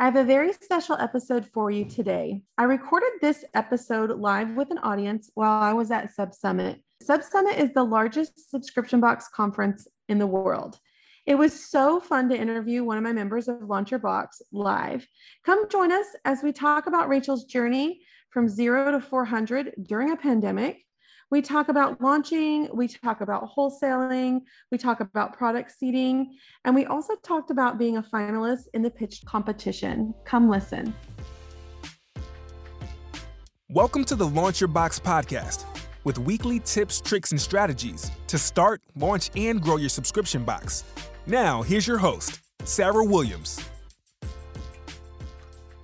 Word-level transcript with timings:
I 0.00 0.04
have 0.04 0.14
a 0.14 0.22
very 0.22 0.52
special 0.52 0.96
episode 1.00 1.44
for 1.52 1.72
you 1.72 1.84
today. 1.84 2.42
I 2.56 2.64
recorded 2.64 3.10
this 3.20 3.44
episode 3.54 4.10
live 4.10 4.54
with 4.54 4.70
an 4.70 4.78
audience 4.78 5.28
while 5.34 5.60
I 5.60 5.72
was 5.72 5.90
at 5.90 6.16
SubSummit. 6.16 6.78
Sub 7.02 7.24
Summit 7.24 7.58
is 7.58 7.72
the 7.72 7.82
largest 7.82 8.48
subscription 8.48 9.00
box 9.00 9.26
conference 9.34 9.88
in 10.08 10.18
the 10.18 10.26
world. 10.26 10.78
It 11.26 11.34
was 11.34 11.68
so 11.68 11.98
fun 11.98 12.28
to 12.28 12.38
interview 12.38 12.84
one 12.84 12.96
of 12.96 13.02
my 13.02 13.12
members 13.12 13.48
of 13.48 13.60
Launch 13.62 13.90
Your 13.90 13.98
Box 13.98 14.40
live. 14.52 15.04
Come 15.44 15.68
join 15.68 15.90
us 15.90 16.06
as 16.24 16.44
we 16.44 16.52
talk 16.52 16.86
about 16.86 17.08
Rachel's 17.08 17.46
journey 17.46 18.00
from 18.30 18.48
zero 18.48 18.92
to 18.92 19.00
400 19.00 19.74
during 19.82 20.12
a 20.12 20.16
pandemic. 20.16 20.78
We 21.30 21.42
talk 21.42 21.68
about 21.68 22.00
launching, 22.00 22.70
we 22.72 22.88
talk 22.88 23.20
about 23.20 23.54
wholesaling, 23.54 24.40
we 24.72 24.78
talk 24.78 25.00
about 25.00 25.36
product 25.36 25.70
seeding, 25.78 26.38
and 26.64 26.74
we 26.74 26.86
also 26.86 27.16
talked 27.16 27.50
about 27.50 27.78
being 27.78 27.98
a 27.98 28.02
finalist 28.02 28.62
in 28.72 28.80
the 28.80 28.88
pitch 28.88 29.22
competition. 29.26 30.14
Come 30.24 30.48
listen. 30.48 30.94
Welcome 33.68 34.06
to 34.06 34.16
the 34.16 34.26
Launch 34.26 34.62
Your 34.62 34.68
Box 34.68 34.98
podcast 34.98 35.66
with 36.02 36.18
weekly 36.18 36.60
tips, 36.60 36.98
tricks, 37.02 37.30
and 37.32 37.40
strategies 37.40 38.10
to 38.28 38.38
start, 38.38 38.80
launch, 38.96 39.30
and 39.36 39.60
grow 39.60 39.76
your 39.76 39.90
subscription 39.90 40.44
box. 40.44 40.84
Now, 41.26 41.60
here's 41.60 41.86
your 41.86 41.98
host, 41.98 42.40
Sarah 42.64 43.04
Williams. 43.04 43.60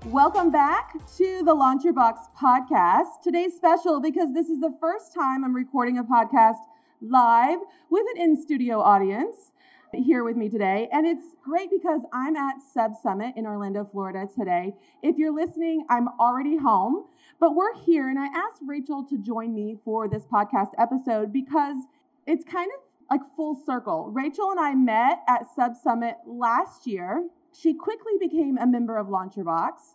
Welcome 0.09 0.51
back 0.51 0.93
to 1.17 1.43
the 1.43 1.55
Launch 1.55 1.83
Your 1.83 1.95
Box 1.95 2.29
podcast. 2.39 3.23
Today's 3.23 3.55
special 3.57 4.03
because 4.03 4.35
this 4.35 4.51
is 4.51 4.61
the 4.61 4.77
first 4.79 5.15
time 5.15 5.43
I'm 5.43 5.57
recording 5.57 5.97
a 5.97 6.05
podcast 6.05 6.59
live 7.01 7.59
with 7.89 8.05
an 8.15 8.21
in 8.21 8.37
studio 8.37 8.83
audience 8.83 9.53
here 9.95 10.23
with 10.23 10.37
me 10.37 10.51
today. 10.51 10.91
And 10.93 11.07
it's 11.07 11.25
great 11.43 11.71
because 11.71 12.03
I'm 12.13 12.37
at 12.37 12.57
Sub 12.61 12.93
Summit 13.03 13.33
in 13.35 13.47
Orlando, 13.47 13.89
Florida 13.91 14.29
today. 14.39 14.75
If 15.03 15.17
you're 15.17 15.35
listening, 15.35 15.87
I'm 15.89 16.09
already 16.21 16.59
home, 16.59 17.07
but 17.41 17.55
we're 17.55 17.75
here. 17.75 18.11
And 18.11 18.19
I 18.19 18.27
asked 18.27 18.61
Rachel 18.67 19.07
to 19.09 19.17
join 19.17 19.55
me 19.55 19.79
for 19.87 20.07
this 20.07 20.27
podcast 20.27 20.73
episode 20.77 21.33
because 21.33 21.79
it's 22.27 22.45
kind 22.45 22.71
of 22.77 22.83
like 23.11 23.23
full 23.37 23.59
circle. 23.65 24.11
Rachel 24.13 24.51
and 24.51 24.61
I 24.61 24.75
met 24.75 25.21
at 25.27 25.47
Sub 25.57 25.73
Summit 25.83 26.17
last 26.27 26.87
year 26.87 27.25
she 27.55 27.75
quickly 27.75 28.13
became 28.21 28.59
a 28.59 28.67
member 28.67 28.97
of 28.97 29.09
Launch 29.09 29.37
Your 29.37 29.45
Box 29.45 29.95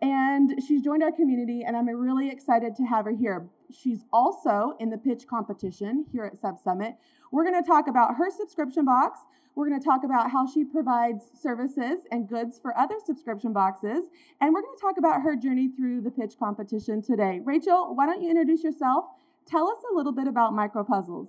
and 0.00 0.62
she's 0.64 0.82
joined 0.82 1.02
our 1.02 1.10
community, 1.10 1.64
and 1.64 1.76
I'm 1.76 1.88
really 1.88 2.30
excited 2.30 2.76
to 2.76 2.84
have 2.84 3.04
her 3.06 3.10
here. 3.10 3.48
She's 3.72 4.04
also 4.12 4.74
in 4.78 4.90
the 4.90 4.98
pitch 4.98 5.26
competition 5.26 6.06
here 6.12 6.24
at 6.24 6.40
SubSummit. 6.40 6.94
We're 7.32 7.44
going 7.44 7.60
to 7.60 7.66
talk 7.66 7.88
about 7.88 8.14
her 8.14 8.30
subscription 8.30 8.84
box. 8.84 9.20
We're 9.56 9.68
going 9.68 9.80
to 9.80 9.84
talk 9.84 10.04
about 10.04 10.30
how 10.30 10.46
she 10.46 10.64
provides 10.64 11.24
services 11.40 12.06
and 12.12 12.28
goods 12.28 12.60
for 12.60 12.78
other 12.78 12.94
subscription 13.04 13.52
boxes. 13.52 14.06
And 14.40 14.54
we're 14.54 14.62
going 14.62 14.76
to 14.76 14.80
talk 14.80 14.98
about 14.98 15.22
her 15.22 15.34
journey 15.34 15.68
through 15.76 16.02
the 16.02 16.12
pitch 16.12 16.38
competition 16.38 17.02
today. 17.02 17.40
Rachel, 17.44 17.92
why 17.94 18.06
don't 18.06 18.22
you 18.22 18.30
introduce 18.30 18.62
yourself? 18.62 19.06
Tell 19.46 19.68
us 19.68 19.78
a 19.90 19.96
little 19.96 20.12
bit 20.12 20.28
about 20.28 20.52
MicroPuzzles. 20.52 21.28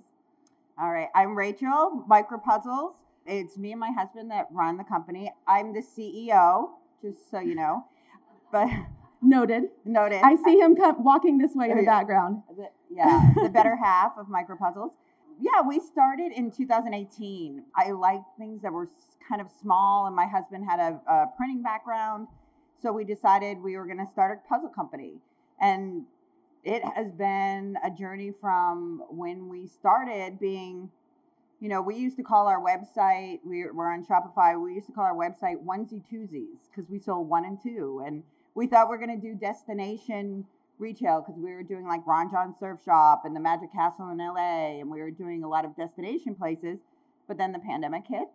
All 0.80 0.92
right, 0.92 1.08
I'm 1.14 1.36
Rachel, 1.36 2.04
MicroPuzzles. 2.08 2.94
It's 3.30 3.56
me 3.56 3.70
and 3.70 3.78
my 3.78 3.92
husband 3.96 4.32
that 4.32 4.48
run 4.50 4.76
the 4.76 4.82
company. 4.82 5.32
I'm 5.46 5.72
the 5.72 5.82
CEO, 5.82 6.70
just 7.00 7.30
so 7.30 7.38
you 7.38 7.54
know. 7.54 7.84
But 8.50 8.68
noted. 9.22 9.64
Noted. 9.84 10.20
I 10.24 10.34
see 10.34 10.58
him 10.58 10.74
come, 10.74 11.04
walking 11.04 11.38
this 11.38 11.54
way 11.54 11.70
in 11.70 11.76
the 11.76 11.84
background. 11.84 12.42
The, 12.56 12.70
yeah, 12.90 13.30
the 13.40 13.48
better 13.48 13.76
half 13.82 14.14
of 14.18 14.26
MicroPuzzles. 14.26 14.90
Yeah, 15.40 15.62
we 15.66 15.78
started 15.78 16.32
in 16.32 16.50
2018. 16.50 17.62
I 17.76 17.92
liked 17.92 18.24
things 18.36 18.62
that 18.62 18.72
were 18.72 18.88
kind 19.28 19.40
of 19.40 19.46
small, 19.62 20.06
and 20.08 20.16
my 20.16 20.26
husband 20.26 20.64
had 20.68 20.80
a, 20.80 21.00
a 21.08 21.26
printing 21.36 21.62
background. 21.62 22.26
So 22.82 22.90
we 22.92 23.04
decided 23.04 23.62
we 23.62 23.76
were 23.76 23.86
going 23.86 24.04
to 24.04 24.10
start 24.12 24.40
a 24.44 24.48
puzzle 24.48 24.70
company. 24.70 25.20
And 25.60 26.02
it 26.64 26.82
has 26.96 27.12
been 27.12 27.76
a 27.84 27.90
journey 27.90 28.32
from 28.40 29.04
when 29.08 29.48
we 29.48 29.68
started 29.68 30.40
being 30.40 30.90
you 31.60 31.68
know, 31.68 31.82
we 31.82 31.96
used 31.96 32.16
to 32.16 32.22
call 32.22 32.46
our 32.48 32.60
website, 32.60 33.40
we, 33.44 33.66
we're 33.70 33.92
on 33.92 34.04
Shopify, 34.04 34.60
we 34.60 34.74
used 34.74 34.86
to 34.86 34.92
call 34.92 35.04
our 35.04 35.14
website 35.14 35.62
onesie 35.62 36.02
twosies 36.10 36.68
because 36.70 36.90
we 36.90 36.98
sold 36.98 37.28
one 37.28 37.44
and 37.44 37.58
two. 37.62 38.02
And 38.04 38.22
we 38.54 38.66
thought 38.66 38.88
we 38.88 38.96
are 38.96 38.98
going 38.98 39.20
to 39.20 39.28
do 39.28 39.34
destination 39.34 40.46
retail 40.78 41.20
because 41.20 41.38
we 41.38 41.52
were 41.52 41.62
doing 41.62 41.86
like 41.86 42.06
Ron 42.06 42.30
Jon 42.30 42.54
Surf 42.58 42.80
Shop 42.82 43.22
and 43.24 43.36
the 43.36 43.40
Magic 43.40 43.70
Castle 43.72 44.10
in 44.10 44.18
LA, 44.18 44.80
and 44.80 44.90
we 44.90 45.00
were 45.00 45.10
doing 45.10 45.44
a 45.44 45.48
lot 45.48 45.66
of 45.66 45.76
destination 45.76 46.34
places. 46.34 46.78
But 47.28 47.36
then 47.36 47.52
the 47.52 47.58
pandemic 47.58 48.04
hit, 48.08 48.26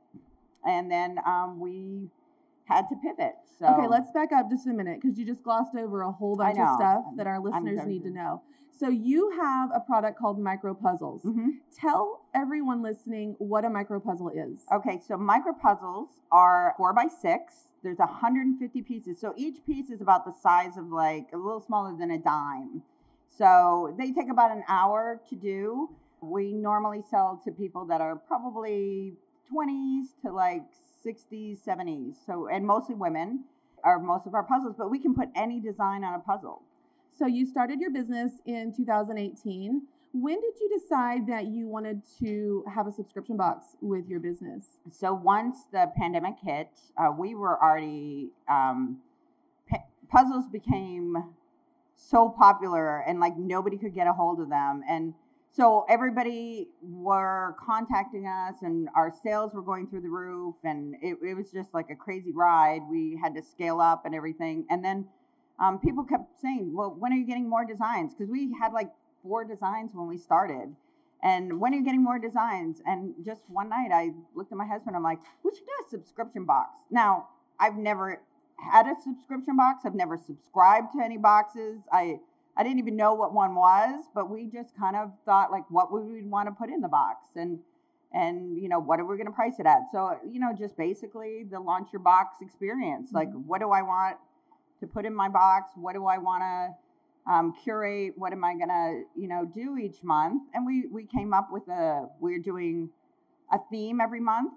and 0.65 0.89
then 0.89 1.17
um, 1.25 1.59
we 1.59 2.07
had 2.65 2.85
to 2.89 2.95
pivot. 2.95 3.35
So 3.59 3.67
okay, 3.67 3.87
let's 3.87 4.11
back 4.11 4.31
up 4.31 4.49
just 4.49 4.67
a 4.67 4.73
minute 4.73 4.99
because 5.01 5.17
you 5.17 5.25
just 5.25 5.43
glossed 5.43 5.75
over 5.75 6.01
a 6.01 6.11
whole 6.11 6.35
bunch 6.35 6.59
of 6.59 6.75
stuff 6.75 7.05
that 7.15 7.27
our 7.27 7.39
listeners 7.39 7.85
need 7.85 8.03
to 8.03 8.09
know. 8.09 8.41
So 8.77 8.89
you 8.89 9.31
have 9.39 9.69
a 9.73 9.79
product 9.79 10.19
called 10.19 10.37
MicroPuzzles. 10.37 11.23
Mm-hmm. 11.23 11.49
Tell 11.79 12.25
everyone 12.33 12.81
listening 12.81 13.35
what 13.37 13.63
a 13.63 13.69
micro 13.69 14.01
puzzle 14.01 14.29
is. 14.29 14.59
Okay, 14.73 14.99
so 15.07 15.15
micro 15.15 15.53
puzzles 15.53 16.09
are 16.29 16.73
four 16.75 16.91
by 16.93 17.07
six. 17.07 17.69
There's 17.83 17.99
150 17.99 18.81
pieces. 18.81 19.21
So 19.21 19.33
each 19.37 19.65
piece 19.65 19.89
is 19.89 20.01
about 20.01 20.25
the 20.25 20.33
size 20.33 20.75
of 20.75 20.91
like 20.91 21.27
a 21.33 21.37
little 21.37 21.61
smaller 21.61 21.95
than 21.97 22.11
a 22.11 22.17
dime. 22.17 22.81
So 23.29 23.95
they 23.97 24.11
take 24.11 24.29
about 24.29 24.51
an 24.51 24.63
hour 24.67 25.21
to 25.29 25.35
do. 25.35 25.89
We 26.19 26.53
normally 26.53 27.01
sell 27.09 27.39
to 27.45 27.51
people 27.51 27.85
that 27.85 28.01
are 28.01 28.15
probably 28.15 29.13
20s 29.53 30.07
to 30.23 30.31
like 30.31 30.63
60s, 31.05 31.59
70s. 31.65 32.15
So, 32.25 32.47
and 32.47 32.65
mostly 32.65 32.95
women 32.95 33.45
are 33.83 33.99
most 33.99 34.25
of 34.25 34.33
our 34.33 34.43
puzzles, 34.43 34.75
but 34.77 34.89
we 34.89 34.99
can 34.99 35.13
put 35.13 35.29
any 35.35 35.59
design 35.59 36.03
on 36.03 36.15
a 36.15 36.19
puzzle. 36.19 36.63
So 37.17 37.27
you 37.27 37.45
started 37.45 37.79
your 37.79 37.91
business 37.91 38.33
in 38.45 38.73
2018. 38.75 39.81
When 40.13 40.35
did 40.35 40.53
you 40.59 40.79
decide 40.79 41.27
that 41.27 41.45
you 41.47 41.67
wanted 41.67 42.01
to 42.19 42.63
have 42.73 42.87
a 42.87 42.91
subscription 42.91 43.37
box 43.37 43.75
with 43.81 44.07
your 44.07 44.19
business? 44.19 44.63
So 44.91 45.13
once 45.13 45.65
the 45.71 45.91
pandemic 45.97 46.35
hit, 46.41 46.69
uh, 46.97 47.11
we 47.17 47.35
were 47.35 47.61
already 47.61 48.31
um, 48.49 48.97
puzzles 50.09 50.47
became 50.47 51.17
so 51.95 52.29
popular 52.29 52.99
and 52.99 53.19
like 53.19 53.37
nobody 53.37 53.77
could 53.77 53.93
get 53.93 54.07
a 54.07 54.13
hold 54.13 54.39
of 54.39 54.49
them 54.49 54.81
and 54.87 55.13
so 55.55 55.85
everybody 55.89 56.67
were 56.81 57.55
contacting 57.63 58.27
us 58.27 58.55
and 58.61 58.89
our 58.95 59.11
sales 59.23 59.53
were 59.53 59.61
going 59.61 59.87
through 59.87 60.01
the 60.01 60.09
roof 60.09 60.55
and 60.63 60.95
it, 61.01 61.17
it 61.23 61.33
was 61.33 61.51
just 61.51 61.73
like 61.73 61.89
a 61.89 61.95
crazy 61.95 62.31
ride 62.33 62.81
we 62.89 63.17
had 63.21 63.33
to 63.35 63.41
scale 63.41 63.79
up 63.79 64.05
and 64.05 64.13
everything 64.13 64.65
and 64.69 64.83
then 64.83 65.05
um, 65.59 65.79
people 65.79 66.03
kept 66.03 66.39
saying, 66.41 66.73
well, 66.73 66.95
when 66.97 67.13
are 67.13 67.15
you 67.15 67.25
getting 67.25 67.49
more 67.49 67.65
designs? 67.65 68.13
Because 68.13 68.29
we 68.29 68.53
had 68.59 68.73
like 68.73 68.89
four 69.23 69.45
designs 69.45 69.91
when 69.93 70.07
we 70.07 70.17
started. 70.17 70.75
And 71.23 71.59
when 71.59 71.73
are 71.73 71.77
you 71.77 71.83
getting 71.83 72.03
more 72.03 72.19
designs? 72.19 72.81
And 72.85 73.15
just 73.25 73.41
one 73.47 73.69
night 73.69 73.89
I 73.91 74.11
looked 74.35 74.51
at 74.51 74.57
my 74.57 74.67
husband, 74.67 74.95
I'm 74.95 75.03
like, 75.03 75.19
we 75.43 75.51
should 75.51 75.65
do 75.65 75.85
a 75.87 75.89
subscription 75.89 76.45
box. 76.45 76.83
Now, 76.91 77.29
I've 77.59 77.77
never 77.77 78.21
had 78.57 78.85
a 78.85 78.95
subscription 79.01 79.55
box. 79.55 79.85
I've 79.85 79.95
never 79.95 80.17
subscribed 80.17 80.91
to 80.93 81.03
any 81.03 81.17
boxes. 81.17 81.79
I 81.91 82.19
I 82.57 82.63
didn't 82.63 82.79
even 82.79 82.95
know 82.95 83.13
what 83.13 83.33
one 83.33 83.55
was, 83.55 84.05
but 84.13 84.29
we 84.29 84.47
just 84.47 84.75
kind 84.77 84.95
of 84.95 85.11
thought 85.25 85.51
like 85.51 85.69
what 85.69 85.91
would 85.91 86.05
we 86.05 86.21
want 86.23 86.47
to 86.47 86.53
put 86.53 86.69
in 86.69 86.81
the 86.81 86.87
box 86.87 87.27
and 87.35 87.59
and 88.13 88.61
you 88.61 88.69
know 88.69 88.79
what 88.79 88.99
are 88.99 89.05
we 89.05 89.17
going 89.17 89.27
to 89.27 89.33
price 89.33 89.59
it 89.59 89.65
at? 89.65 89.81
So, 89.91 90.17
you 90.29 90.39
know, 90.39 90.53
just 90.57 90.77
basically 90.77 91.43
the 91.49 91.59
launch 91.59 91.89
your 91.91 92.01
box 92.01 92.37
experience. 92.41 93.11
Like 93.11 93.29
mm-hmm. 93.29 93.47
what 93.47 93.59
do 93.59 93.71
I 93.71 93.81
want 93.81 94.17
to 94.79 94.87
put 94.87 95.05
in 95.05 95.15
my 95.15 95.29
box. 95.29 95.71
What 95.75 95.93
do 95.93 96.05
I 96.05 96.17
want 96.17 96.43
to 96.43 97.31
um, 97.31 97.53
curate? 97.63 98.13
What 98.15 98.33
am 98.33 98.43
I 98.43 98.55
going 98.55 98.69
to, 98.69 99.03
you 99.19 99.27
know, 99.27 99.45
do 99.45 99.77
each 99.77 100.03
month? 100.03 100.43
And 100.53 100.65
we, 100.65 100.85
we 100.91 101.05
came 101.05 101.33
up 101.33 101.49
with 101.51 101.67
a, 101.67 102.07
we're 102.19 102.39
doing 102.39 102.89
a 103.51 103.57
theme 103.71 103.99
every 104.01 104.19
month. 104.19 104.53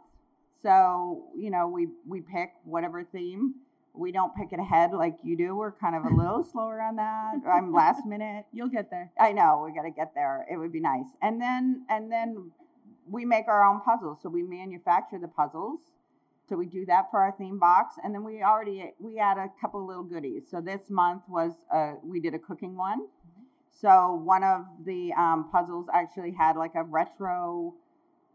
So, 0.63 1.25
you 1.37 1.51
know, 1.51 1.69
we, 1.69 1.89
we 2.07 2.21
pick 2.21 2.51
whatever 2.65 3.05
theme. 3.05 3.55
We 3.99 4.13
don't 4.13 4.35
pick 4.35 4.53
it 4.53 4.61
ahead 4.61 4.93
like 4.93 5.17
you 5.23 5.37
do. 5.37 5.57
We're 5.57 5.73
kind 5.73 5.97
of 5.97 6.05
a 6.05 6.15
little 6.15 6.45
slower 6.45 6.81
on 6.81 6.97
that. 6.97 7.35
I'm 7.51 7.73
last 7.73 8.07
minute. 8.07 8.47
You'll 8.53 8.69
get 8.69 8.91
there. 8.91 9.11
I 9.21 9.33
know 9.33 9.65
we 9.67 9.75
got 9.75 9.83
to 9.83 9.91
get 9.91 10.15
there. 10.15 10.47
It 10.51 10.57
would 10.57 10.73
be 10.73 10.81
nice. 10.81 11.07
And 11.21 11.41
then, 11.41 11.85
and 11.91 12.11
then 12.11 12.51
we 13.11 13.25
make 13.25 13.49
our 13.49 13.65
own 13.65 13.81
puzzles. 13.81 14.19
So 14.23 14.29
we 14.29 14.43
manufacture 14.43 15.19
the 15.19 15.29
puzzles 15.29 15.81
so 16.49 16.57
we 16.57 16.67
do 16.67 16.87
that 16.87 17.11
for 17.11 17.21
our 17.21 17.33
theme 17.37 17.59
box, 17.59 17.97
and 18.03 18.15
then 18.15 18.25
we 18.25 18.43
already 18.43 18.93
we 18.99 19.19
add 19.19 19.37
a 19.37 19.51
couple 19.61 19.87
little 19.87 20.03
goodies. 20.03 20.45
So 20.51 20.63
this 20.63 20.89
month 20.89 21.23
was 21.29 21.53
uh, 21.73 21.95
we 22.03 22.21
did 22.21 22.33
a 22.35 22.39
cooking 22.39 22.75
one. 22.75 23.07
So 23.71 24.15
one 24.25 24.43
of 24.43 24.65
the 24.85 25.13
um, 25.13 25.51
puzzles 25.53 25.87
actually 25.93 26.33
had 26.33 26.57
like 26.57 26.75
a 26.75 26.83
retro 26.83 27.75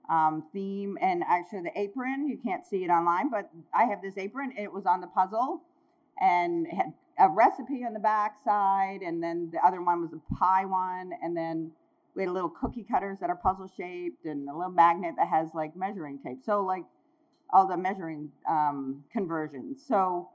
um, 0.09 0.43
theme, 0.51 0.97
and 1.01 1.23
actually 1.27 1.61
the 1.61 1.79
apron 1.79 2.27
you 2.27 2.37
can't 2.37 2.65
see 2.65 2.83
it 2.83 2.89
online, 2.89 3.29
but 3.29 3.49
I 3.73 3.85
have 3.85 4.01
this 4.01 4.17
apron. 4.17 4.53
It 4.57 4.71
was 4.71 4.85
on 4.85 5.01
the 5.01 5.07
puzzle, 5.07 5.61
and 6.19 6.67
had 6.67 6.93
a 7.19 7.29
recipe 7.29 7.85
on 7.85 7.93
the 7.93 7.99
back 7.99 8.35
side, 8.43 8.99
and 9.01 9.21
then 9.21 9.49
the 9.51 9.65
other 9.65 9.81
one 9.81 10.01
was 10.01 10.11
a 10.13 10.35
pie 10.35 10.65
one, 10.65 11.11
and 11.21 11.35
then 11.35 11.71
we 12.15 12.23
had 12.23 12.31
little 12.31 12.49
cookie 12.49 12.85
cutters 12.89 13.19
that 13.19 13.29
are 13.29 13.35
puzzle 13.35 13.71
shaped, 13.75 14.25
and 14.25 14.49
a 14.49 14.55
little 14.55 14.71
magnet 14.71 15.15
that 15.17 15.27
has 15.27 15.49
like 15.53 15.75
measuring 15.75 16.19
tape. 16.19 16.39
So 16.43 16.63
like 16.63 16.83
all 17.51 17.67
the 17.67 17.77
measuring 17.77 18.31
um, 18.49 19.03
conversions. 19.11 19.83
So 19.87 20.29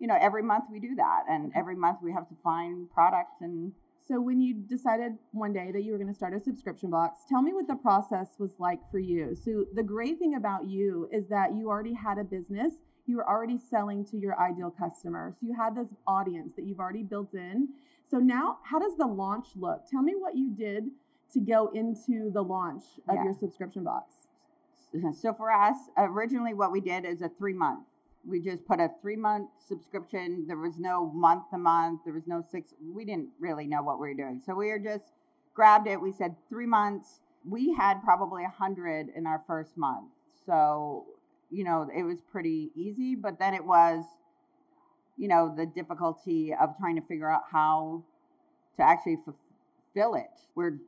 you 0.00 0.08
know, 0.08 0.18
every 0.20 0.42
month 0.42 0.64
we 0.70 0.80
do 0.80 0.96
that, 0.96 1.24
and 1.30 1.52
every 1.54 1.76
month 1.76 1.98
we 2.02 2.12
have 2.12 2.28
to 2.28 2.34
find 2.42 2.90
products 2.92 3.40
and 3.40 3.72
So 4.06 4.20
when 4.20 4.38
you 4.40 4.54
decided 4.54 5.12
one 5.32 5.54
day 5.54 5.70
that 5.72 5.82
you 5.82 5.92
were 5.92 5.98
going 5.98 6.08
to 6.08 6.14
start 6.14 6.34
a 6.34 6.40
subscription 6.40 6.90
box, 6.90 7.20
tell 7.28 7.40
me 7.40 7.54
what 7.54 7.66
the 7.66 7.76
process 7.76 8.28
was 8.38 8.52
like 8.58 8.80
for 8.90 8.98
you. 8.98 9.34
So 9.34 9.64
the 9.74 9.82
great 9.82 10.18
thing 10.18 10.34
about 10.34 10.68
you 10.68 11.08
is 11.10 11.26
that 11.28 11.54
you 11.54 11.68
already 11.70 11.94
had 11.94 12.18
a 12.18 12.24
business. 12.24 12.74
You 13.06 13.16
were 13.16 13.28
already 13.28 13.58
selling 13.58 14.04
to 14.06 14.18
your 14.18 14.38
ideal 14.38 14.70
customer. 14.70 15.34
So 15.40 15.46
you 15.46 15.54
had 15.54 15.74
this 15.74 15.88
audience 16.06 16.52
that 16.56 16.66
you've 16.66 16.80
already 16.80 17.02
built 17.02 17.32
in. 17.32 17.68
So 18.10 18.18
now 18.18 18.58
how 18.62 18.78
does 18.78 18.94
the 18.98 19.06
launch 19.06 19.48
look? 19.56 19.88
Tell 19.90 20.02
me 20.02 20.14
what 20.18 20.36
you 20.36 20.50
did 20.50 20.84
to 21.32 21.40
go 21.40 21.68
into 21.68 22.30
the 22.30 22.42
launch 22.42 22.84
of 23.08 23.16
Yeah. 23.16 23.24
your 23.24 23.34
subscription 23.34 23.84
box. 23.84 24.28
So 25.14 25.32
for 25.32 25.50
us, 25.50 25.76
originally 25.96 26.54
what 26.54 26.70
we 26.70 26.80
did 26.80 27.04
is 27.04 27.22
a 27.22 27.28
three 27.28 27.54
month. 27.54 27.84
We 28.26 28.40
just 28.40 28.66
put 28.66 28.80
a 28.80 28.90
three 29.02 29.16
month 29.16 29.50
subscription. 29.68 30.44
There 30.46 30.56
was 30.56 30.78
no 30.78 31.10
month 31.14 31.50
to 31.50 31.58
month. 31.58 32.00
There 32.04 32.14
was 32.14 32.26
no 32.26 32.42
six. 32.50 32.72
We 32.82 33.04
didn't 33.04 33.28
really 33.38 33.66
know 33.66 33.82
what 33.82 34.00
we 34.00 34.08
were 34.08 34.14
doing. 34.14 34.40
So 34.44 34.54
we 34.54 34.68
were 34.68 34.78
just 34.78 35.04
grabbed 35.54 35.86
it. 35.86 36.00
We 36.00 36.12
said 36.12 36.34
three 36.48 36.66
months. 36.66 37.20
We 37.48 37.74
had 37.74 38.02
probably 38.02 38.44
a 38.44 38.48
hundred 38.48 39.08
in 39.14 39.26
our 39.26 39.42
first 39.46 39.76
month. 39.76 40.08
So, 40.46 41.04
you 41.50 41.64
know, 41.64 41.88
it 41.94 42.02
was 42.02 42.20
pretty 42.32 42.70
easy, 42.74 43.14
but 43.14 43.38
then 43.38 43.54
it 43.54 43.64
was, 43.64 44.04
you 45.16 45.28
know, 45.28 45.54
the 45.54 45.66
difficulty 45.66 46.54
of 46.54 46.76
trying 46.78 46.96
to 46.96 47.02
figure 47.02 47.30
out 47.30 47.42
how 47.50 48.04
to 48.78 48.82
actually 48.82 49.16
fulfill 49.16 50.14
it. 50.14 50.30
We're 50.54 50.78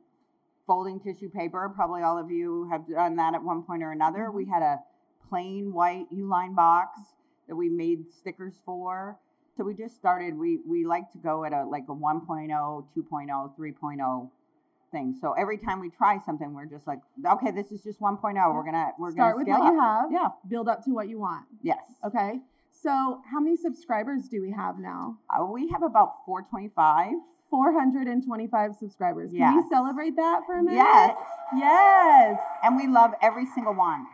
folding 0.65 0.99
tissue 0.99 1.29
paper. 1.29 1.71
Probably 1.73 2.01
all 2.01 2.17
of 2.17 2.29
you 2.29 2.67
have 2.69 2.87
done 2.87 3.15
that 3.15 3.33
at 3.33 3.43
one 3.43 3.63
point 3.63 3.83
or 3.83 3.91
another. 3.91 4.25
Mm-hmm. 4.25 4.37
We 4.37 4.45
had 4.45 4.61
a 4.61 4.79
plain 5.29 5.73
white 5.73 6.05
Uline 6.13 6.55
box 6.55 6.99
that 7.47 7.55
we 7.55 7.69
made 7.69 8.05
stickers 8.11 8.53
for. 8.65 9.17
So 9.55 9.63
we 9.63 9.73
just 9.73 9.95
started. 9.95 10.37
We 10.37 10.59
we 10.67 10.85
like 10.85 11.11
to 11.13 11.17
go 11.17 11.43
at 11.43 11.53
a 11.53 11.63
like 11.65 11.85
a 11.89 11.93
1.0, 11.95 12.85
2.0, 12.95 13.57
3.0 13.57 14.29
thing. 14.91 15.15
So 15.19 15.33
every 15.33 15.57
time 15.57 15.79
we 15.79 15.89
try 15.89 16.19
something, 16.25 16.53
we're 16.53 16.65
just 16.65 16.85
like, 16.87 16.99
okay, 17.25 17.51
this 17.51 17.71
is 17.71 17.81
just 17.81 17.99
1.0. 17.99 18.53
We're 18.53 18.63
gonna 18.63 18.91
we're 18.99 19.11
Start 19.11 19.35
gonna 19.35 19.37
with 19.37 19.47
what 19.47 19.61
up. 19.67 19.73
you 19.73 19.79
have, 19.79 20.11
Yeah. 20.11 20.27
build 20.47 20.69
up 20.69 20.83
to 20.85 20.91
what 20.91 21.09
you 21.09 21.19
want. 21.19 21.45
Yes. 21.63 21.79
Okay. 22.05 22.39
So 22.71 23.21
how 23.31 23.39
many 23.39 23.57
subscribers 23.57 24.27
do 24.29 24.39
we 24.41 24.51
have 24.51 24.77
now? 24.77 25.17
Uh, 25.29 25.43
we 25.45 25.67
have 25.69 25.81
about 25.81 26.17
425. 26.27 27.13
425 27.49 28.75
subscribers. 28.75 29.31
Can 29.31 29.55
we 29.55 29.63
celebrate 29.69 30.15
that 30.17 30.41
for 30.45 30.59
a 30.59 30.63
minute? 30.63 30.75
Yes. 30.77 31.17
Yes. 31.55 32.39
And 32.63 32.75
we 32.75 32.87
love 32.87 33.11
every 33.21 33.45
single 33.47 33.73
one. 33.73 34.05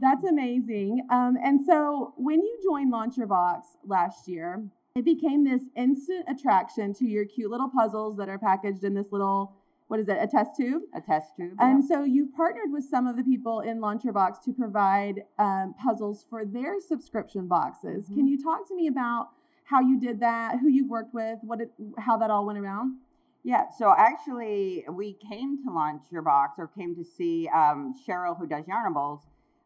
That's 0.00 0.24
amazing. 0.24 1.06
Um, 1.10 1.36
and 1.42 1.60
so 1.64 2.12
when 2.16 2.40
you 2.40 2.58
joined 2.62 2.90
Launch 2.90 3.16
Your 3.16 3.26
Box 3.26 3.68
last 3.84 4.28
year, 4.28 4.64
it 4.94 5.04
became 5.04 5.44
this 5.44 5.62
instant 5.76 6.24
attraction 6.28 6.94
to 6.94 7.06
your 7.06 7.24
cute 7.24 7.50
little 7.50 7.68
puzzles 7.68 8.16
that 8.18 8.28
are 8.28 8.38
packaged 8.38 8.84
in 8.84 8.94
this 8.94 9.12
little, 9.12 9.54
what 9.88 10.00
is 10.00 10.08
it, 10.08 10.18
a 10.20 10.26
test 10.26 10.56
tube? 10.56 10.82
A 10.94 11.00
test 11.00 11.36
tube. 11.36 11.52
And 11.58 11.84
so 11.84 12.02
you've 12.04 12.34
partnered 12.34 12.72
with 12.72 12.84
some 12.84 13.06
of 13.06 13.16
the 13.16 13.24
people 13.24 13.60
in 13.60 13.80
Launch 13.80 14.04
Your 14.04 14.12
Box 14.12 14.38
to 14.44 14.52
provide 14.52 15.22
um, 15.38 15.74
puzzles 15.82 16.24
for 16.28 16.44
their 16.44 16.80
subscription 16.80 17.46
boxes. 17.46 18.06
Can 18.08 18.26
Mhm. 18.26 18.30
you 18.30 18.42
talk 18.42 18.66
to 18.68 18.74
me 18.74 18.86
about 18.88 19.30
how 19.64 19.80
you 19.80 19.98
did 19.98 20.20
that, 20.20 20.60
who 20.60 20.68
you've 20.68 20.88
worked 20.88 21.12
with, 21.12 21.38
what 21.42 21.60
it, 21.60 21.72
how 21.98 22.16
that 22.18 22.30
all 22.30 22.46
went 22.46 22.58
around? 22.58 22.96
Yeah, 23.42 23.68
so 23.78 23.94
actually, 23.96 24.84
we 24.90 25.14
came 25.14 25.62
to 25.64 25.70
launch 25.70 26.02
your 26.10 26.22
box 26.22 26.58
or 26.58 26.66
came 26.68 26.96
to 26.96 27.04
see 27.04 27.48
um, 27.48 27.94
Cheryl, 28.06 28.36
who 28.36 28.46
does 28.46 28.64
Yarnables. 28.64 29.20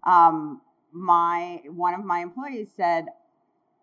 Um, 0.04 0.60
my 0.92 1.62
one 1.68 1.94
of 1.94 2.04
my 2.04 2.20
employees 2.20 2.68
said, 2.76 3.06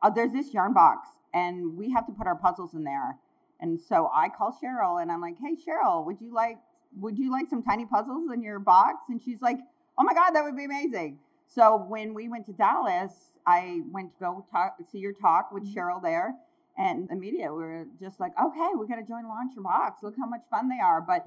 oh, 0.04 0.12
"There's 0.14 0.32
this 0.32 0.54
yarn 0.54 0.74
box, 0.74 1.08
and 1.34 1.78
we 1.78 1.92
have 1.92 2.06
to 2.08 2.12
put 2.14 2.28
our 2.28 2.36
puzzles 2.36 2.74
in 2.74 2.84
there." 2.84 3.18
And 3.60 3.80
so 3.80 4.12
I 4.14 4.30
call 4.30 4.58
Cheryl, 4.62 5.02
and 5.02 5.12
I'm 5.12 5.22
like, 5.22 5.38
"Hey, 5.40 5.56
Cheryl, 5.56 6.06
would 6.06 6.22
you 6.22 6.34
like 6.34 6.58
would 7.00 7.18
you 7.18 7.32
like 7.32 7.48
some 7.50 7.62
tiny 7.64 7.86
puzzles 7.86 8.32
in 8.32 8.42
your 8.42 8.60
box?" 8.60 9.04
And 9.10 9.22
she's 9.22 9.42
like, 9.42 9.60
"Oh 9.98 10.04
my 10.04 10.14
God, 10.14 10.32
that 10.32 10.44
would 10.44 10.56
be 10.58 10.66
amazing!" 10.66 11.20
So 11.48 11.78
when 11.78 12.14
we 12.14 12.28
went 12.30 12.46
to 12.48 12.54
Dallas, 12.54 13.32
I 13.46 13.82
went 13.92 14.14
to 14.14 14.20
go 14.20 14.46
talk, 14.52 14.78
see 14.92 15.00
your 15.00 15.14
talk 15.14 15.52
with 15.52 15.64
Mhm. 15.64 15.74
Cheryl 15.74 16.02
there. 16.02 16.36
And 16.78 17.10
immediately 17.10 17.58
we 17.58 17.64
were 17.64 17.86
just 18.00 18.20
like, 18.20 18.34
okay, 18.40 18.70
we 18.78 18.86
got 18.86 18.98
to 18.98 19.04
join 19.04 19.28
Launch 19.28 19.56
Your 19.56 19.64
Box. 19.64 20.04
Look 20.04 20.16
how 20.20 20.28
much 20.28 20.42
fun 20.52 20.70
they 20.70 20.80
are. 20.80 21.02
But 21.02 21.26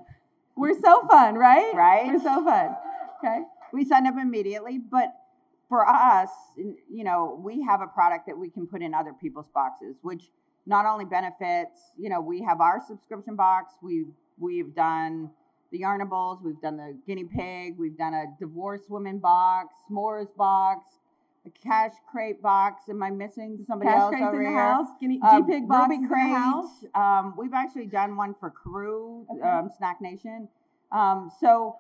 We're 0.57 0.79
so 0.79 1.07
fun, 1.09 1.37
right? 1.37 1.75
Right? 1.75 2.07
We're 2.07 2.21
so 2.21 2.45
fun. 2.45 2.77
Okay. 3.19 3.43
We 3.73 3.85
signed 3.85 4.07
up 4.07 4.15
immediately. 4.21 4.79
But 4.79 5.15
for 5.69 5.87
us, 5.89 6.31
you 6.57 7.05
know, 7.05 7.39
we 7.43 7.63
have 7.63 7.81
a 7.81 7.87
product 7.87 8.27
that 8.27 8.37
we 8.37 8.51
can 8.51 8.67
put 8.67 8.83
in 8.83 8.95
other 8.95 9.13
people's 9.13 9.49
boxes, 9.55 9.97
which 10.03 10.31
not 10.67 10.87
only 10.87 11.05
benefits, 11.05 11.93
you 11.99 12.09
know, 12.09 12.21
we 12.21 12.43
have 12.43 12.61
our 12.61 12.81
subscription 12.87 13.37
box. 13.37 13.75
We've 13.83 14.09
we've 14.39 14.75
done 14.75 15.31
the 15.71 15.81
Yarnables, 15.81 16.43
we've 16.43 16.61
done 16.61 16.77
the 16.77 16.97
guinea 17.07 17.25
pig, 17.25 17.79
we've 17.79 17.97
done 17.97 18.15
a 18.15 18.25
divorced 18.41 18.91
woman 18.91 19.19
box, 19.19 19.75
s'mores 19.89 20.35
box, 20.37 20.87
a 21.47 21.51
cash 21.51 21.93
crate 22.11 22.43
box. 22.43 22.89
Am 22.89 23.01
I 23.03 23.11
missing 23.11 23.65
somebody 23.69 23.89
Cash 23.91 24.01
else 24.01 24.11
crates 24.11 24.25
over 24.27 24.39
in 24.39 24.45
the 24.47 24.51
here? 24.51 24.59
house. 24.59 24.87
Guinea, 24.99 25.21
Uh, 25.23 25.41
G-Pig 25.41 25.69
boxes 25.69 25.83
Ruby 25.91 25.95
in 25.97 26.03
the 26.03 26.09
crate. 26.09 26.37
house. 26.37 26.85
Um, 26.95 27.35
we've 27.39 27.55
actually 27.55 27.87
done 27.87 28.17
one 28.17 28.35
for 28.35 28.51
Crew, 28.51 29.25
Okay. 29.31 29.41
um, 29.49 29.71
Snack 29.79 30.01
Nation. 30.01 30.49
Um, 30.91 31.31
so 31.41 31.77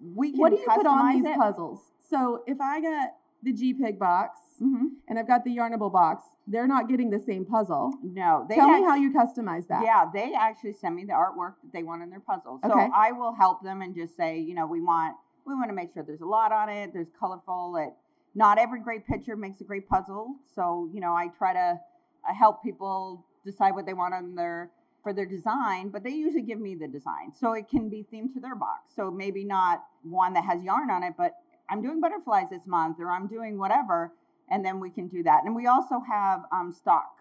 we 0.00 0.30
can 0.30 0.40
What 0.40 0.50
do 0.50 0.56
you 0.58 0.66
put 0.66 0.86
on 0.86 1.14
these 1.16 1.24
it. 1.24 1.36
puzzles? 1.36 1.80
So 2.08 2.42
if 2.46 2.60
I 2.60 2.80
got 2.80 3.14
the 3.42 3.52
G-Pig 3.52 3.98
box 3.98 4.40
Mhm. 4.60 4.96
and 5.06 5.18
I've 5.18 5.26
got 5.28 5.44
the 5.44 5.56
Yarnable 5.56 5.92
box, 5.92 6.24
they're 6.46 6.66
not 6.66 6.88
getting 6.88 7.10
the 7.10 7.20
same 7.20 7.44
puzzle. 7.44 7.92
No, 8.02 8.44
they 8.48 8.56
Tell 8.56 8.68
me 8.68 8.82
how 8.82 8.94
you 8.94 9.12
customize 9.12 9.66
that. 9.68 9.84
Yeah, 9.84 10.06
they 10.12 10.34
actually 10.34 10.72
send 10.72 10.96
me 10.96 11.04
the 11.04 11.12
artwork 11.12 11.54
that 11.62 11.72
they 11.72 11.82
want 11.82 12.02
in 12.02 12.10
their 12.10 12.20
puzzle. 12.20 12.58
So 12.64 12.72
Okay. 12.72 12.88
I 12.94 13.12
will 13.12 13.32
help 13.34 13.62
them 13.62 13.82
and 13.82 13.94
just 13.94 14.16
say, 14.16 14.38
you 14.38 14.54
know, 14.54 14.66
we 14.66 14.80
want 14.80 15.16
we 15.44 15.54
want 15.54 15.70
to 15.70 15.74
make 15.74 15.92
sure 15.94 16.02
there's 16.02 16.20
a 16.20 16.26
lot 16.26 16.52
on 16.52 16.68
it. 16.68 16.92
There's 16.92 17.10
colorful. 17.18 17.76
It 17.76 17.94
not 18.34 18.58
every 18.58 18.80
great 18.80 19.06
picture 19.06 19.34
makes 19.36 19.60
a 19.60 19.64
great 19.64 19.88
puzzle. 19.88 20.36
So 20.54 20.88
you 20.92 21.00
know, 21.00 21.14
I 21.14 21.28
try 21.28 21.52
to 21.54 21.80
uh, 22.28 22.34
help 22.34 22.62
people 22.62 23.24
decide 23.44 23.74
what 23.74 23.86
they 23.86 23.94
want 23.94 24.12
on 24.14 24.34
their 24.34 24.70
for 25.08 25.14
their 25.14 25.24
design, 25.24 25.88
but 25.88 26.04
they 26.04 26.10
usually 26.10 26.42
give 26.42 26.60
me 26.60 26.74
the 26.74 26.86
design, 26.86 27.32
so 27.34 27.54
it 27.54 27.66
can 27.66 27.88
be 27.88 28.06
themed 28.12 28.34
to 28.34 28.40
their 28.40 28.54
box. 28.54 28.92
So 28.94 29.10
maybe 29.10 29.42
not 29.42 29.82
one 30.02 30.34
that 30.34 30.44
has 30.44 30.62
yarn 30.62 30.90
on 30.90 31.02
it, 31.02 31.14
but 31.16 31.36
I'm 31.70 31.80
doing 31.80 31.98
butterflies 31.98 32.50
this 32.50 32.66
month, 32.66 32.98
or 33.00 33.10
I'm 33.10 33.26
doing 33.26 33.56
whatever, 33.56 34.12
and 34.50 34.62
then 34.62 34.80
we 34.80 34.90
can 34.90 35.08
do 35.08 35.22
that. 35.22 35.44
And 35.44 35.56
we 35.56 35.66
also 35.66 36.02
have 36.06 36.42
um, 36.52 36.70
stock 36.70 37.16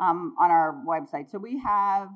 um, 0.00 0.34
on 0.40 0.50
our 0.50 0.82
website. 0.84 1.30
So 1.30 1.38
we 1.38 1.56
have, 1.60 2.08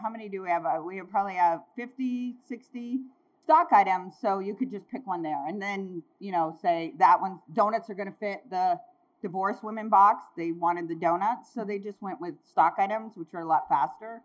how 0.00 0.10
many 0.10 0.28
do 0.28 0.42
we 0.42 0.48
have? 0.48 0.64
Uh, 0.64 0.80
we 0.80 0.98
have 0.98 1.10
probably 1.10 1.34
have 1.34 1.62
50, 1.74 2.36
60 2.46 3.00
stock 3.42 3.72
items. 3.72 4.14
So 4.20 4.38
you 4.38 4.54
could 4.54 4.70
just 4.70 4.88
pick 4.88 5.04
one 5.08 5.22
there 5.24 5.44
and 5.48 5.60
then, 5.60 6.04
you 6.20 6.30
know, 6.30 6.56
say 6.62 6.94
that 7.00 7.20
one, 7.20 7.40
donuts 7.52 7.90
are 7.90 7.94
going 7.94 8.12
to 8.12 8.18
fit 8.20 8.48
the 8.48 8.78
divorced 9.24 9.64
women 9.64 9.88
box. 9.88 10.22
They 10.36 10.52
wanted 10.52 10.86
the 10.86 10.94
donuts. 10.94 11.52
So 11.52 11.60
mm-hmm. 11.60 11.70
they 11.70 11.78
just 11.78 12.00
went 12.02 12.20
with 12.20 12.34
stock 12.46 12.74
items, 12.78 13.16
which 13.16 13.32
are 13.32 13.40
a 13.40 13.46
lot 13.46 13.68
faster. 13.68 14.20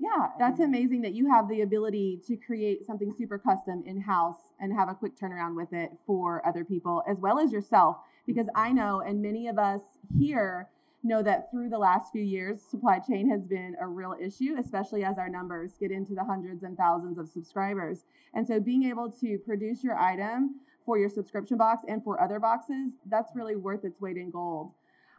Yeah. 0.00 0.28
That's 0.38 0.60
amazing 0.60 1.02
that 1.02 1.12
you 1.12 1.28
have 1.28 1.48
the 1.48 1.62
ability 1.62 2.20
to 2.28 2.36
create 2.36 2.86
something 2.86 3.12
super 3.18 3.36
custom 3.36 3.82
in 3.84 4.00
house 4.00 4.52
and 4.60 4.72
have 4.72 4.88
a 4.88 4.94
quick 4.94 5.18
turnaround 5.18 5.56
with 5.56 5.72
it 5.72 5.90
for 6.06 6.46
other 6.46 6.64
people 6.64 7.02
as 7.10 7.18
well 7.18 7.40
as 7.40 7.50
yourself. 7.50 7.96
Because 8.26 8.46
I 8.54 8.70
know, 8.70 9.00
and 9.00 9.20
many 9.20 9.48
of 9.48 9.58
us 9.58 9.82
here 10.16 10.68
know 11.02 11.20
that 11.22 11.50
through 11.50 11.70
the 11.70 11.78
last 11.78 12.12
few 12.12 12.22
years, 12.22 12.62
supply 12.62 13.00
chain 13.00 13.28
has 13.28 13.44
been 13.44 13.74
a 13.80 13.86
real 13.86 14.14
issue, 14.20 14.54
especially 14.58 15.02
as 15.02 15.18
our 15.18 15.28
numbers 15.28 15.72
get 15.80 15.90
into 15.90 16.14
the 16.14 16.22
hundreds 16.22 16.62
and 16.62 16.76
thousands 16.76 17.18
of 17.18 17.28
subscribers. 17.28 18.04
And 18.34 18.46
so 18.46 18.60
being 18.60 18.84
able 18.84 19.10
to 19.20 19.38
produce 19.38 19.82
your 19.82 19.98
item 19.98 20.60
for 20.88 20.96
your 20.96 21.10
subscription 21.10 21.58
box 21.58 21.82
and 21.86 22.02
for 22.02 22.18
other 22.18 22.40
boxes, 22.40 22.92
that's 23.10 23.36
really 23.36 23.56
worth 23.56 23.84
its 23.84 24.00
weight 24.00 24.16
in 24.16 24.30
gold. 24.30 24.72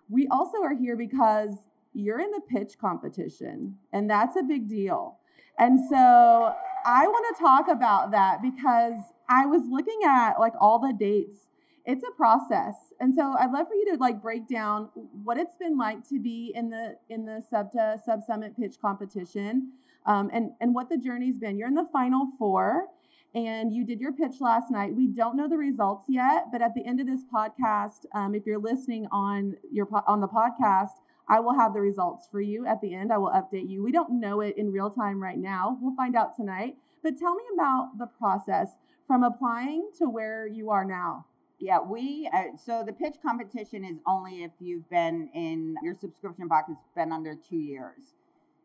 We 0.10 0.28
also 0.30 0.64
are 0.64 0.76
here 0.76 0.98
because 0.98 1.52
you're 1.94 2.20
in 2.20 2.32
the 2.32 2.42
pitch 2.50 2.80
competition, 2.82 3.78
and 3.94 4.10
that's 4.10 4.36
a 4.36 4.42
big 4.42 4.68
deal. 4.68 5.20
And 5.60 5.80
so 5.88 6.56
I 6.86 7.06
want 7.06 7.38
to 7.38 7.44
talk 7.44 7.68
about 7.68 8.10
that 8.10 8.42
because 8.42 8.98
I 9.30 9.46
was 9.46 9.62
looking 9.70 10.00
at 10.08 10.40
like 10.40 10.54
all 10.60 10.80
the 10.80 10.92
dates. 10.92 11.38
It's 11.86 12.04
a 12.04 12.18
process. 12.18 12.74
And 13.00 13.14
so 13.14 13.36
I'd 13.40 13.52
love 13.52 13.68
for 13.68 13.76
you 13.76 13.94
to 13.94 14.00
like 14.00 14.24
break 14.24 14.48
down 14.48 14.90
what 15.24 15.38
it's 15.38 15.56
been 15.56 15.78
like 15.78 16.08
to 16.10 16.20
be 16.20 16.52
in 16.56 16.72
the 16.72 16.96
in 17.10 17.26
the 17.26 17.44
SUBTA 17.54 18.00
SubSummit 18.08 18.58
pitch 18.58 18.78
competition 18.82 19.74
um, 20.08 20.32
and, 20.34 20.50
and 20.62 20.74
what 20.74 20.90
the 20.90 20.98
journey's 20.98 21.38
been. 21.38 21.60
You're 21.60 21.68
in 21.68 21.76
the 21.76 21.90
final 21.94 22.30
four 22.40 22.88
and 23.36 23.74
you 23.74 23.86
did 23.86 24.00
your 24.00 24.12
pitch 24.12 24.41
last 24.41 24.71
night. 24.71 24.95
We 24.95 25.07
don't 25.07 25.36
know 25.36 25.48
the 25.48 25.57
results 25.57 26.05
yet, 26.09 26.45
but 26.51 26.62
at 26.62 26.74
the 26.74 26.86
end 26.86 27.00
of 27.00 27.07
this 27.07 27.21
podcast, 27.31 28.05
um, 28.13 28.33
if 28.33 28.45
you're 28.45 28.59
listening 28.59 29.07
on 29.12 29.55
your 29.71 29.88
on 30.07 30.19
the 30.19 30.27
podcast, 30.27 30.93
I 31.27 31.39
will 31.39 31.53
have 31.53 31.74
the 31.74 31.81
results 31.81 32.27
for 32.31 32.41
you 32.41 32.65
at 32.65 32.81
the 32.81 32.93
end. 32.93 33.13
I 33.13 33.17
will 33.17 33.29
update 33.29 33.69
you. 33.69 33.83
We 33.83 33.91
don't 33.91 34.19
know 34.19 34.41
it 34.41 34.57
in 34.57 34.71
real 34.71 34.89
time 34.89 35.21
right 35.21 35.38
now. 35.38 35.77
We'll 35.79 35.95
find 35.95 36.15
out 36.15 36.36
tonight. 36.36 36.77
But 37.03 37.17
tell 37.17 37.36
me 37.36 37.43
about 37.53 37.91
the 38.00 38.07
process 38.07 38.69
from 39.05 39.24
applying 39.24 39.89
to 40.00 40.09
where 40.09 40.48
you 40.48 40.71
are 40.71 40.83
now. 40.83 41.25
Yeah, 41.59 41.79
we 41.81 42.29
uh, 42.33 42.57
so 42.57 42.83
the 42.86 42.93
pitch 42.93 43.17
competition 43.21 43.83
is 43.83 43.98
only 44.07 44.43
if 44.43 44.51
you've 44.59 44.89
been 44.89 45.29
in 45.33 45.75
your 45.83 45.93
subscription 45.93 46.48
box 46.48 46.69
has 46.69 46.77
been 46.95 47.12
under 47.12 47.36
two 47.36 47.57
years. 47.57 48.15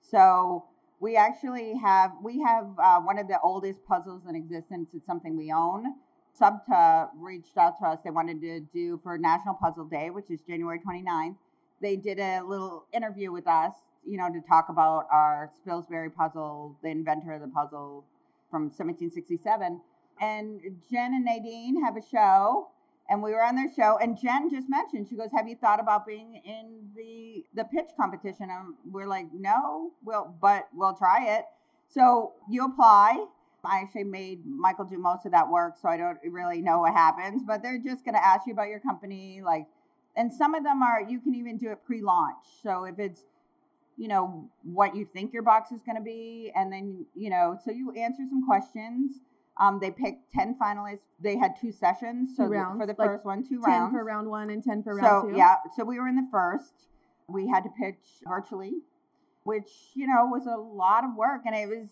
So 0.00 0.64
we 1.00 1.16
actually 1.16 1.76
have 1.76 2.12
we 2.22 2.40
have 2.40 2.66
uh, 2.78 3.00
one 3.00 3.18
of 3.18 3.28
the 3.28 3.38
oldest 3.42 3.84
puzzles 3.86 4.22
in 4.28 4.34
existence. 4.34 4.88
It's 4.94 5.06
something 5.06 5.36
we 5.36 5.52
own. 5.52 5.84
Subta 6.40 7.08
reached 7.16 7.56
out 7.56 7.78
to 7.80 7.86
us. 7.86 7.98
They 8.02 8.10
wanted 8.10 8.40
to 8.40 8.60
do 8.60 9.00
for 9.02 9.16
National 9.18 9.54
Puzzle 9.54 9.84
Day, 9.84 10.10
which 10.10 10.30
is 10.30 10.40
January 10.46 10.80
29th. 10.80 11.36
They 11.80 11.96
did 11.96 12.18
a 12.18 12.40
little 12.42 12.86
interview 12.92 13.30
with 13.30 13.46
us, 13.46 13.72
you 14.04 14.16
know, 14.16 14.28
to 14.32 14.40
talk 14.40 14.68
about 14.68 15.06
our 15.12 15.50
Spilsbury 15.60 16.12
puzzle, 16.12 16.76
the 16.82 16.88
inventor 16.88 17.32
of 17.32 17.40
the 17.40 17.48
puzzle 17.48 18.04
from 18.50 18.64
1767. 18.64 19.80
And 20.20 20.60
Jen 20.90 21.14
and 21.14 21.24
Nadine 21.24 21.84
have 21.84 21.96
a 21.96 22.02
show 22.02 22.68
and 23.08 23.22
we 23.22 23.32
were 23.32 23.42
on 23.42 23.54
their 23.54 23.70
show 23.74 23.98
and 24.00 24.18
jen 24.20 24.50
just 24.50 24.68
mentioned 24.68 25.06
she 25.08 25.16
goes 25.16 25.30
have 25.32 25.48
you 25.48 25.56
thought 25.56 25.80
about 25.80 26.06
being 26.06 26.40
in 26.44 26.88
the 26.96 27.44
the 27.54 27.64
pitch 27.64 27.90
competition? 27.98 28.48
And 28.50 28.74
we're 28.90 29.06
like 29.06 29.26
no 29.32 29.92
well 30.04 30.34
but 30.40 30.68
we'll 30.74 30.94
try 30.94 31.36
it. 31.36 31.44
So 31.88 32.32
you 32.50 32.64
apply. 32.64 33.24
I 33.66 33.80
actually 33.80 34.04
made 34.04 34.44
michael 34.44 34.84
do 34.84 34.98
most 34.98 35.24
of 35.24 35.32
that 35.32 35.48
work 35.48 35.76
so 35.80 35.88
i 35.88 35.96
don't 35.96 36.18
really 36.22 36.60
know 36.60 36.80
what 36.80 36.92
happens 36.92 37.42
but 37.46 37.62
they're 37.62 37.78
just 37.78 38.04
going 38.04 38.14
to 38.14 38.22
ask 38.22 38.46
you 38.46 38.52
about 38.52 38.68
your 38.68 38.80
company 38.80 39.40
like 39.42 39.66
and 40.16 40.32
some 40.32 40.54
of 40.54 40.62
them 40.64 40.82
are 40.82 41.02
you 41.02 41.20
can 41.20 41.34
even 41.34 41.56
do 41.56 41.70
it 41.70 41.84
pre-launch. 41.84 42.44
So 42.62 42.84
if 42.84 42.98
it's 42.98 43.22
you 43.96 44.08
know 44.08 44.50
what 44.64 44.96
you 44.96 45.06
think 45.12 45.32
your 45.32 45.42
box 45.42 45.70
is 45.70 45.80
going 45.82 45.96
to 45.96 46.02
be 46.02 46.50
and 46.56 46.72
then 46.72 47.06
you 47.14 47.30
know 47.30 47.56
so 47.64 47.70
you 47.70 47.92
answer 47.92 48.24
some 48.28 48.44
questions 48.44 49.20
um, 49.58 49.78
they 49.80 49.90
picked 49.90 50.32
10 50.32 50.56
finalists. 50.60 51.00
They 51.20 51.36
had 51.36 51.52
two 51.60 51.70
sessions. 51.72 52.36
So 52.36 52.44
Two 52.44 52.50
rounds, 52.50 52.80
for 52.80 52.86
the 52.86 52.94
like 52.98 53.08
first 53.08 53.24
one, 53.24 53.42
two 53.42 53.60
10 53.60 53.70
rounds. 53.70 53.92
for 53.92 54.04
round 54.04 54.28
one 54.28 54.50
and 54.50 54.62
10 54.62 54.82
for 54.82 54.94
so 54.94 55.00
round 55.00 55.30
two. 55.32 55.38
yeah, 55.38 55.56
so 55.76 55.84
we 55.84 55.98
were 55.98 56.08
in 56.08 56.16
the 56.16 56.26
first. 56.30 56.88
We 57.28 57.46
had 57.48 57.62
to 57.64 57.70
pitch 57.70 58.00
virtually, 58.26 58.72
which, 59.44 59.70
you 59.94 60.06
know, 60.06 60.26
was 60.26 60.46
a 60.46 60.56
lot 60.56 61.04
of 61.04 61.14
work. 61.16 61.42
And 61.46 61.54
it 61.54 61.68
was 61.68 61.88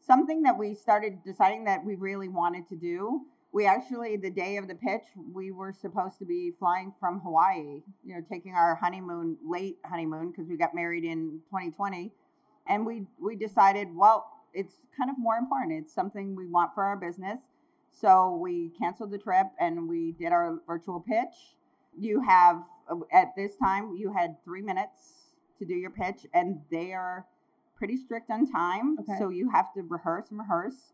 something 0.00 0.42
that 0.42 0.56
we 0.58 0.74
started 0.74 1.22
deciding 1.24 1.64
that 1.64 1.84
we 1.84 1.94
really 1.94 2.28
wanted 2.28 2.66
to 2.68 2.76
do. 2.76 3.22
We 3.52 3.66
actually, 3.66 4.16
the 4.16 4.30
day 4.30 4.56
of 4.56 4.66
the 4.66 4.74
pitch, 4.74 5.04
we 5.32 5.52
were 5.52 5.72
supposed 5.72 6.18
to 6.18 6.24
be 6.24 6.52
flying 6.58 6.92
from 6.98 7.20
Hawaii, 7.20 7.82
you 8.02 8.14
know, 8.14 8.20
taking 8.28 8.54
our 8.54 8.74
honeymoon, 8.74 9.36
late 9.46 9.76
honeymoon, 9.84 10.30
because 10.32 10.48
we 10.48 10.56
got 10.56 10.74
married 10.74 11.04
in 11.04 11.40
2020. 11.50 12.10
And 12.66 12.84
we, 12.84 13.04
we 13.20 13.36
decided, 13.36 13.94
well, 13.94 14.26
it's 14.54 14.74
kind 14.96 15.10
of 15.10 15.16
more 15.18 15.36
important. 15.36 15.72
It's 15.72 15.92
something 15.92 16.34
we 16.34 16.46
want 16.46 16.74
for 16.74 16.84
our 16.84 16.96
business. 16.96 17.40
So 17.90 18.36
we 18.40 18.70
canceled 18.78 19.10
the 19.10 19.18
trip 19.18 19.46
and 19.60 19.88
we 19.88 20.12
did 20.12 20.32
our 20.32 20.58
virtual 20.66 21.00
pitch. 21.00 21.56
You 21.98 22.20
have, 22.22 22.62
uh, 22.90 22.96
at 23.12 23.36
this 23.36 23.56
time, 23.56 23.94
you 23.96 24.12
had 24.12 24.36
three 24.44 24.62
minutes 24.62 25.00
to 25.58 25.64
do 25.64 25.74
your 25.74 25.90
pitch, 25.90 26.26
and 26.34 26.60
they 26.70 26.92
are 26.92 27.26
pretty 27.76 27.96
strict 27.96 28.30
on 28.30 28.50
time. 28.50 28.96
Okay. 28.98 29.16
So 29.18 29.28
you 29.28 29.48
have 29.50 29.72
to 29.74 29.82
rehearse 29.82 30.30
and 30.30 30.40
rehearse, 30.40 30.92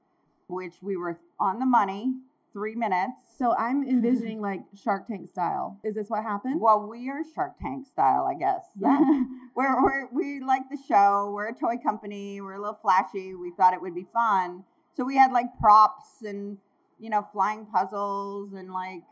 which 0.48 0.74
we 0.82 0.96
were 0.96 1.18
on 1.38 1.58
the 1.58 1.66
money, 1.66 2.12
three 2.52 2.74
minutes. 2.74 3.12
So 3.38 3.54
I'm 3.56 3.82
envisioning 3.88 4.40
like 4.40 4.60
Shark 4.74 5.06
Tank 5.06 5.28
style. 5.28 5.78
Is 5.84 5.94
this 5.94 6.08
what 6.08 6.22
happened? 6.22 6.60
Well, 6.60 6.86
we 6.88 7.08
are 7.08 7.22
Shark 7.34 7.58
Tank 7.60 7.86
style, 7.86 8.26
I 8.30 8.34
guess. 8.34 8.64
Yeah. 8.80 8.98
we're, 9.54 9.82
we're, 9.82 10.08
we 10.12 10.40
like 10.40 10.62
the 10.70 10.78
show. 10.88 11.30
We're 11.34 11.48
a 11.48 11.54
toy 11.54 11.76
company. 11.82 12.40
We're 12.40 12.54
a 12.54 12.58
little 12.60 12.78
flashy. 12.80 13.34
We 13.34 13.52
thought 13.56 13.74
it 13.74 13.80
would 13.82 13.94
be 13.94 14.06
fun. 14.12 14.64
So 14.96 15.04
we 15.04 15.16
had 15.16 15.32
like 15.32 15.46
props 15.60 16.22
and, 16.22 16.56
you 16.98 17.10
know, 17.10 17.26
flying 17.32 17.66
puzzles 17.66 18.52
and 18.54 18.72
like 18.72 19.02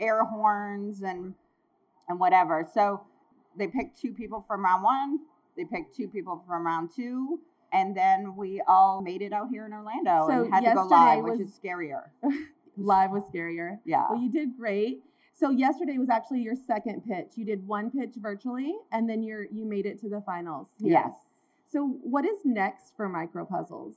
air 0.00 0.24
horns 0.24 1.02
and, 1.02 1.34
and 2.08 2.20
whatever. 2.20 2.66
So 2.72 3.02
they 3.56 3.66
picked 3.68 4.00
two 4.00 4.12
people 4.12 4.44
from 4.46 4.64
round 4.64 4.82
one. 4.82 5.18
They 5.56 5.64
picked 5.64 5.94
two 5.96 6.08
people 6.08 6.42
from 6.46 6.66
round 6.66 6.90
two. 6.94 7.40
And 7.72 7.96
then 7.96 8.36
we 8.36 8.62
all 8.68 9.00
made 9.02 9.22
it 9.22 9.32
out 9.32 9.48
here 9.50 9.64
in 9.64 9.72
Orlando 9.72 10.26
So 10.28 10.44
and 10.44 10.52
had 10.52 10.64
to 10.64 10.74
go 10.74 10.86
live, 10.86 11.24
was- 11.24 11.38
which 11.38 11.48
is 11.48 11.58
scarier. 11.62 12.02
Live 12.76 13.10
was 13.10 13.22
scarier. 13.24 13.78
Yeah. 13.84 14.06
Well, 14.10 14.20
you 14.20 14.30
did 14.30 14.56
great. 14.56 15.02
So 15.34 15.50
yesterday 15.50 15.98
was 15.98 16.08
actually 16.08 16.40
your 16.40 16.54
second 16.54 17.02
pitch. 17.06 17.32
You 17.36 17.44
did 17.44 17.66
one 17.66 17.90
pitch 17.90 18.14
virtually, 18.16 18.74
and 18.92 19.08
then 19.08 19.22
you're 19.22 19.44
you 19.44 19.64
made 19.64 19.86
it 19.86 20.00
to 20.00 20.08
the 20.08 20.20
finals. 20.20 20.68
here. 20.78 20.92
Yes. 20.92 21.12
So 21.70 21.98
what 22.02 22.24
is 22.24 22.38
next 22.44 22.94
for 22.96 23.08
micro 23.08 23.44
puzzles? 23.44 23.96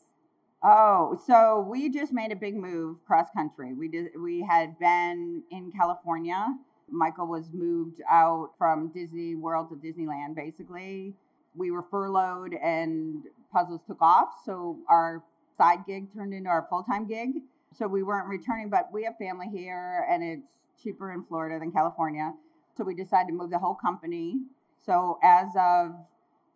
Oh, 0.64 1.20
so 1.28 1.66
we 1.70 1.90
just 1.90 2.14
made 2.14 2.32
a 2.32 2.36
big 2.36 2.56
move 2.56 2.98
cross 3.06 3.28
country. 3.36 3.74
We 3.74 3.88
did 3.88 4.08
we 4.20 4.42
had 4.42 4.80
been 4.80 5.44
in 5.52 5.72
California. 5.72 6.58
Michael 6.90 7.28
was 7.28 7.52
moved 7.54 8.02
out 8.10 8.52
from 8.58 8.90
Disney 8.90 9.36
World 9.36 9.70
to 9.70 9.76
Disneyland 9.76 10.36
basically. 10.36 11.14
We 11.56 11.72
were 11.72 11.84
furloughed 11.84 12.54
and 12.54 13.24
puzzles 13.52 13.82
took 13.88 14.02
off, 14.02 14.30
so 14.46 14.78
our 14.90 15.24
side 15.58 15.80
gig 15.88 16.14
turned 16.14 16.34
into 16.34 16.50
our 16.50 16.66
full-time 16.70 17.08
gig. 17.08 17.42
So 17.78 17.88
we 17.88 18.04
weren't 18.04 18.28
returning, 18.28 18.70
but 18.70 18.92
we 18.92 19.04
have 19.04 19.18
family 19.18 19.48
here 19.52 20.06
and 20.10 20.24
it's 20.24 20.48
cheaper 20.82 21.12
in 21.12 21.24
Florida 21.24 21.60
than 21.60 21.72
California. 21.72 22.34
So 22.78 22.84
we 22.84 22.96
decided 22.96 23.28
to 23.30 23.34
move 23.34 23.50
the 23.50 23.60
whole 23.60 23.76
company. 23.76 24.40
So 24.86 25.20
as 25.24 25.50
of 25.58 25.92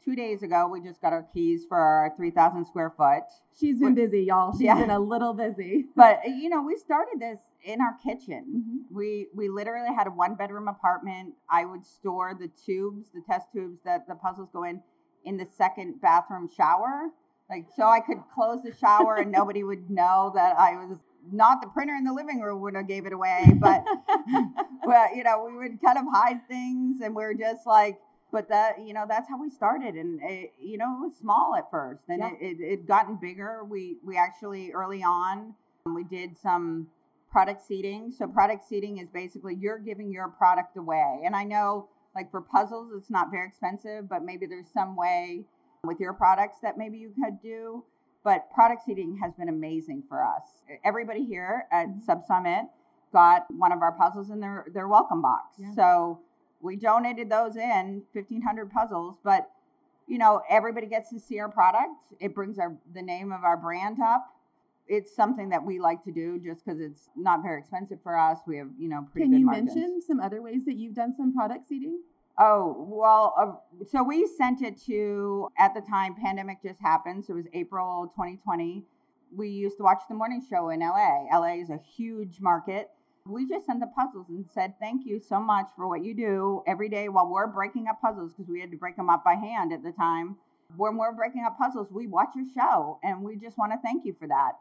2 0.06 0.16
days 0.16 0.44
ago, 0.44 0.68
we 0.68 0.82
just 0.82 1.02
got 1.02 1.12
our 1.12 1.24
keys 1.34 1.66
for 1.68 1.78
our 1.78 2.14
3,000 2.16 2.66
square 2.66 2.94
foot. 2.96 3.24
She's 3.60 3.80
been 3.80 3.96
busy, 3.96 4.22
y'all. 4.24 4.54
She's 4.54 4.62
Yeah. 4.62 4.76
been 4.76 4.90
a 4.90 5.00
little 5.00 5.34
busy. 5.34 5.88
But 5.96 6.26
you 6.28 6.50
know, 6.50 6.62
we 6.62 6.78
started 6.78 7.20
this 7.20 7.40
in 7.64 7.82
our 7.82 7.96
kitchen. 8.02 8.64
Mhm. 8.90 8.96
We 8.96 9.28
we 9.36 9.50
literally 9.50 9.94
had 9.94 10.08
a 10.08 10.12
one 10.12 10.36
bedroom 10.36 10.68
apartment. 10.70 11.36
I 11.50 11.66
would 11.66 11.86
store 11.86 12.34
the 12.34 12.48
tubes, 12.48 13.12
the 13.14 13.22
test 13.22 13.52
tubes 13.52 13.80
that 13.84 14.08
the 14.08 14.16
puzzles 14.16 14.50
go 14.52 14.64
in, 14.64 14.82
in 15.26 15.36
the 15.36 15.46
second 15.46 16.00
bathroom 16.00 16.48
shower. 16.48 17.10
Like 17.50 17.66
so 17.76 17.88
I 17.88 18.00
could 18.00 18.22
close 18.34 18.62
the 18.64 18.74
shower 18.74 19.18
and 19.18 19.32
nobody 19.40 19.64
would 19.64 19.90
know 19.90 20.32
that 20.36 20.58
I 20.58 20.76
was 20.78 21.00
not 21.34 21.62
the 21.62 21.68
printer 21.68 21.96
in 21.96 22.04
the 22.04 22.14
living 22.14 22.40
room 22.42 22.62
would 22.62 22.76
have 22.76 22.88
gave 22.88 23.06
it 23.06 23.14
away, 23.14 23.52
but 23.60 23.84
well, 24.86 25.16
you 25.16 25.24
know, 25.24 25.46
we 25.50 25.58
would 25.58 25.82
kind 25.82 25.98
of 25.98 26.06
hide 26.14 26.48
things 26.48 27.02
and 27.02 27.16
we 27.16 27.24
are 27.24 27.34
just 27.34 27.66
like 27.66 28.00
but 28.32 28.48
that 28.50 28.80
you 28.86 28.94
know 28.94 29.06
that's 29.10 29.28
how 29.28 29.42
we 29.42 29.50
started 29.50 29.96
and 29.96 30.20
it, 30.22 30.54
you 30.62 30.78
know 30.78 30.98
it 30.98 31.02
was 31.02 31.16
small 31.18 31.56
at 31.58 31.70
first 31.72 32.04
and 32.10 32.20
Yeah. 32.20 32.32
it, 32.40 32.60
it, 32.60 32.64
it 32.64 32.88
gotten 32.88 33.16
bigger. 33.16 33.64
We 33.64 33.98
we 34.04 34.18
actually 34.18 34.72
early 34.72 35.02
on 35.02 35.56
um, 35.86 35.96
we 35.96 36.04
did 36.04 36.38
some 36.38 36.88
product 37.32 37.62
seeding. 37.66 38.12
So 38.12 38.28
product 38.28 38.68
seeding 38.68 38.98
is 39.00 39.10
basically 39.10 39.56
you're 39.56 39.80
giving 39.80 40.12
your 40.12 40.28
product 40.30 40.78
away. 40.78 41.22
And 41.26 41.36
i 41.36 41.44
know 41.44 41.88
like 42.16 42.30
for 42.32 42.42
puzzles 42.42 42.92
it's 42.96 43.10
not 43.10 43.32
very 43.32 43.48
expensive 43.48 44.10
but 44.10 44.24
maybe 44.24 44.46
there's 44.46 44.70
some 44.74 44.96
way 44.96 45.46
with 45.84 46.00
your 46.00 46.14
products 46.14 46.58
that 46.62 46.78
maybe 46.78 46.98
you 46.98 47.14
could 47.24 47.42
do 47.42 47.84
but 48.24 48.50
product 48.52 48.84
seeding 48.86 49.18
has 49.24 49.34
been 49.36 49.50
amazing 49.50 50.04
for 50.08 50.24
us 50.24 50.64
everybody 50.84 51.24
here 51.26 51.66
at 51.72 51.88
Mhm. 51.88 52.06
SubSummit 52.06 52.70
got 53.12 53.50
one 53.52 53.72
of 53.72 53.82
our 53.82 53.92
puzzles 53.92 54.30
in 54.30 54.40
their 54.40 54.66
their 54.74 54.88
welcome 54.88 55.22
box 55.22 55.56
Yeah. 55.58 55.72
so 55.72 56.20
we 56.62 56.76
donated 56.76 57.30
those 57.30 57.56
in 57.56 58.04
1500 58.14 58.70
puzzles 58.72 59.18
but 59.24 59.52
you 60.08 60.18
know 60.18 60.42
everybody 60.50 60.88
gets 60.88 61.10
to 61.12 61.20
see 61.20 61.40
our 61.40 61.50
product 61.50 61.92
it 62.20 62.34
brings 62.36 62.60
our 62.60 62.78
the 62.94 63.02
name 63.02 63.32
of 63.32 63.44
our 63.44 63.58
brand 63.58 64.00
up 64.02 64.36
it's 64.88 65.16
something 65.16 65.50
that 65.50 65.64
we 65.64 65.80
like 65.80 66.04
to 66.04 66.12
do 66.12 66.40
just 66.40 66.66
because 66.66 66.80
it's 66.80 67.10
not 67.16 67.44
very 67.44 67.60
expensive 67.60 68.02
for 68.02 68.18
us 68.18 68.40
we 68.48 68.58
have 68.58 68.70
you 68.78 68.90
know 68.90 69.04
pretty 69.12 69.28
Can 69.30 69.40
you 69.40 69.46
margins. 69.46 69.76
mention 69.76 70.02
some 70.02 70.20
other 70.20 70.42
ways 70.42 70.66
that 70.66 70.74
you've 70.76 70.96
done 70.96 71.14
some 71.14 71.32
product 71.34 71.68
seeding? 71.68 72.00
Oh, 72.42 72.86
well, 72.88 73.34
uh, 73.38 73.84
so 73.86 74.02
we 74.02 74.26
sent 74.26 74.62
it 74.62 74.82
to, 74.86 75.50
at 75.58 75.74
the 75.74 75.82
time, 75.82 76.16
pandemic 76.16 76.62
just 76.64 76.80
happened. 76.80 77.26
So 77.26 77.34
it 77.34 77.36
was 77.36 77.46
April 77.52 78.08
2020. 78.16 78.86
We 79.36 79.50
used 79.50 79.76
to 79.76 79.84
watch 79.84 80.04
the 80.08 80.16
morning 80.16 80.42
show 80.50 80.70
in 80.70 80.80
LA. 80.80 81.26
LA 81.38 81.56
is 81.56 81.70
a 81.70 81.78
huge 81.98 82.40
market. 82.40 82.92
We 83.26 83.46
just 83.46 83.66
sent 83.66 83.82
the 83.82 83.88
puzzles 83.88 84.30
and 84.30 84.46
said, 84.50 84.76
thank 84.80 85.06
you 85.06 85.20
so 85.20 85.42
much 85.42 85.68
for 85.76 85.90
what 85.90 86.02
you 86.02 86.14
do 86.14 86.64
every 86.66 86.88
day 86.88 87.10
while 87.10 87.28
we're 87.28 87.46
breaking 87.46 87.88
up 87.90 88.00
puzzles 88.02 88.32
because 88.34 88.50
we 88.50 88.62
had 88.62 88.72
to 88.72 88.78
break 88.78 88.96
them 88.96 89.10
up 89.10 89.26
by 89.26 89.34
hand 89.34 89.74
at 89.74 89.84
the 89.84 89.92
time. 89.92 90.38
When 90.78 90.96
we're 90.96 91.12
breaking 91.12 91.44
up 91.44 91.58
puzzles, 91.58 91.92
we 91.92 92.08
watch 92.08 92.30
your 92.38 92.46
show 92.56 93.00
and 93.04 93.22
we 93.22 93.36
just 93.36 93.58
want 93.58 93.74
to 93.74 93.78
thank 93.84 94.06
you 94.06 94.16
for 94.18 94.30
that. 94.30 94.54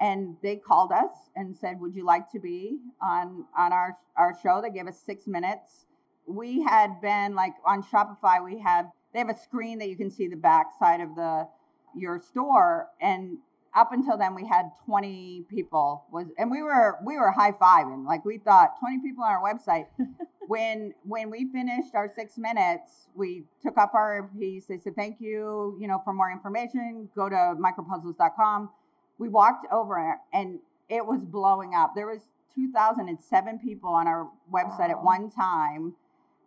And 0.00 0.36
they 0.40 0.54
called 0.54 0.92
us 0.92 1.30
and 1.34 1.56
said, 1.56 1.80
would 1.80 1.96
you 1.96 2.04
like 2.04 2.30
to 2.30 2.38
be 2.38 2.78
on, 3.02 3.44
on 3.58 3.72
our, 3.72 3.98
our 4.16 4.36
show? 4.40 4.62
They 4.62 4.70
gave 4.70 4.86
us 4.86 5.00
six 5.00 5.26
minutes 5.26 5.86
we 6.26 6.62
had 6.62 7.00
been 7.00 7.34
like 7.34 7.54
on 7.64 7.82
Shopify, 7.82 8.44
we 8.44 8.58
have 8.58 8.86
they 9.12 9.18
have 9.20 9.28
a 9.28 9.36
screen 9.36 9.78
that 9.78 9.88
you 9.88 9.96
can 9.96 10.10
see 10.10 10.26
the 10.26 10.36
back 10.36 10.66
side 10.78 11.00
of 11.00 11.14
the 11.14 11.48
your 11.96 12.20
store. 12.20 12.88
And 13.00 13.38
up 13.74 13.92
until 13.92 14.16
then 14.16 14.34
we 14.34 14.46
had 14.46 14.70
20 14.86 15.46
people 15.50 16.04
was 16.12 16.26
and 16.38 16.50
we 16.50 16.62
were 16.62 16.98
we 17.04 17.16
were 17.16 17.30
high 17.30 17.52
fiving. 17.52 18.06
Like 18.06 18.24
we 18.24 18.38
thought 18.38 18.78
20 18.80 19.00
people 19.00 19.24
on 19.24 19.32
our 19.32 19.42
website. 19.42 19.86
when 20.48 20.94
when 21.04 21.30
we 21.30 21.50
finished 21.50 21.94
our 21.94 22.10
six 22.14 22.38
minutes, 22.38 23.08
we 23.14 23.44
took 23.62 23.78
up 23.78 23.94
our 23.94 24.30
piece. 24.38 24.66
They 24.66 24.78
said, 24.78 24.94
Thank 24.96 25.20
you, 25.20 25.76
you 25.80 25.88
know, 25.88 26.00
for 26.04 26.12
more 26.12 26.30
information, 26.30 27.08
go 27.14 27.28
to 27.28 27.54
micropuzzles.com. 27.58 28.70
We 29.18 29.28
walked 29.28 29.66
over 29.72 30.18
and 30.32 30.58
it 30.88 31.04
was 31.04 31.20
blowing 31.24 31.74
up. 31.74 31.92
There 31.94 32.06
was 32.06 32.20
2,007 32.54 33.58
people 33.58 33.90
on 33.90 34.06
our 34.06 34.28
website 34.52 34.90
at 34.90 35.02
one 35.02 35.30
time. 35.30 35.94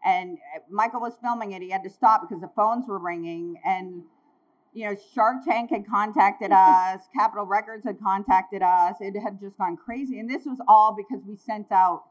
And 0.08 0.38
uh, 0.56 0.60
Michael 0.70 1.02
was 1.02 1.18
filming 1.22 1.52
it. 1.52 1.62
He 1.62 1.70
had 1.70 1.84
to 1.84 1.90
stop 1.90 2.22
because 2.22 2.42
the 2.42 2.52
phones 2.56 2.88
were 2.88 2.98
ringing. 3.00 3.60
And, 3.66 4.04
you 4.74 4.86
know, 4.86 4.96
Shark 5.14 5.44
Tank 5.46 5.70
had 5.70 5.86
contacted 5.86 6.52
us, 6.54 7.02
Capitol 7.14 7.46
Records 7.46 7.86
had 7.86 8.00
contacted 8.00 8.62
us. 8.62 8.96
It 9.02 9.20
had 9.20 9.40
just 9.40 9.58
gone 9.58 9.76
crazy. 9.76 10.20
And 10.20 10.30
this 10.30 10.46
was 10.46 10.60
all 10.68 10.96
because 10.96 11.26
we 11.28 11.36
sent 11.36 11.72
out 11.72 12.04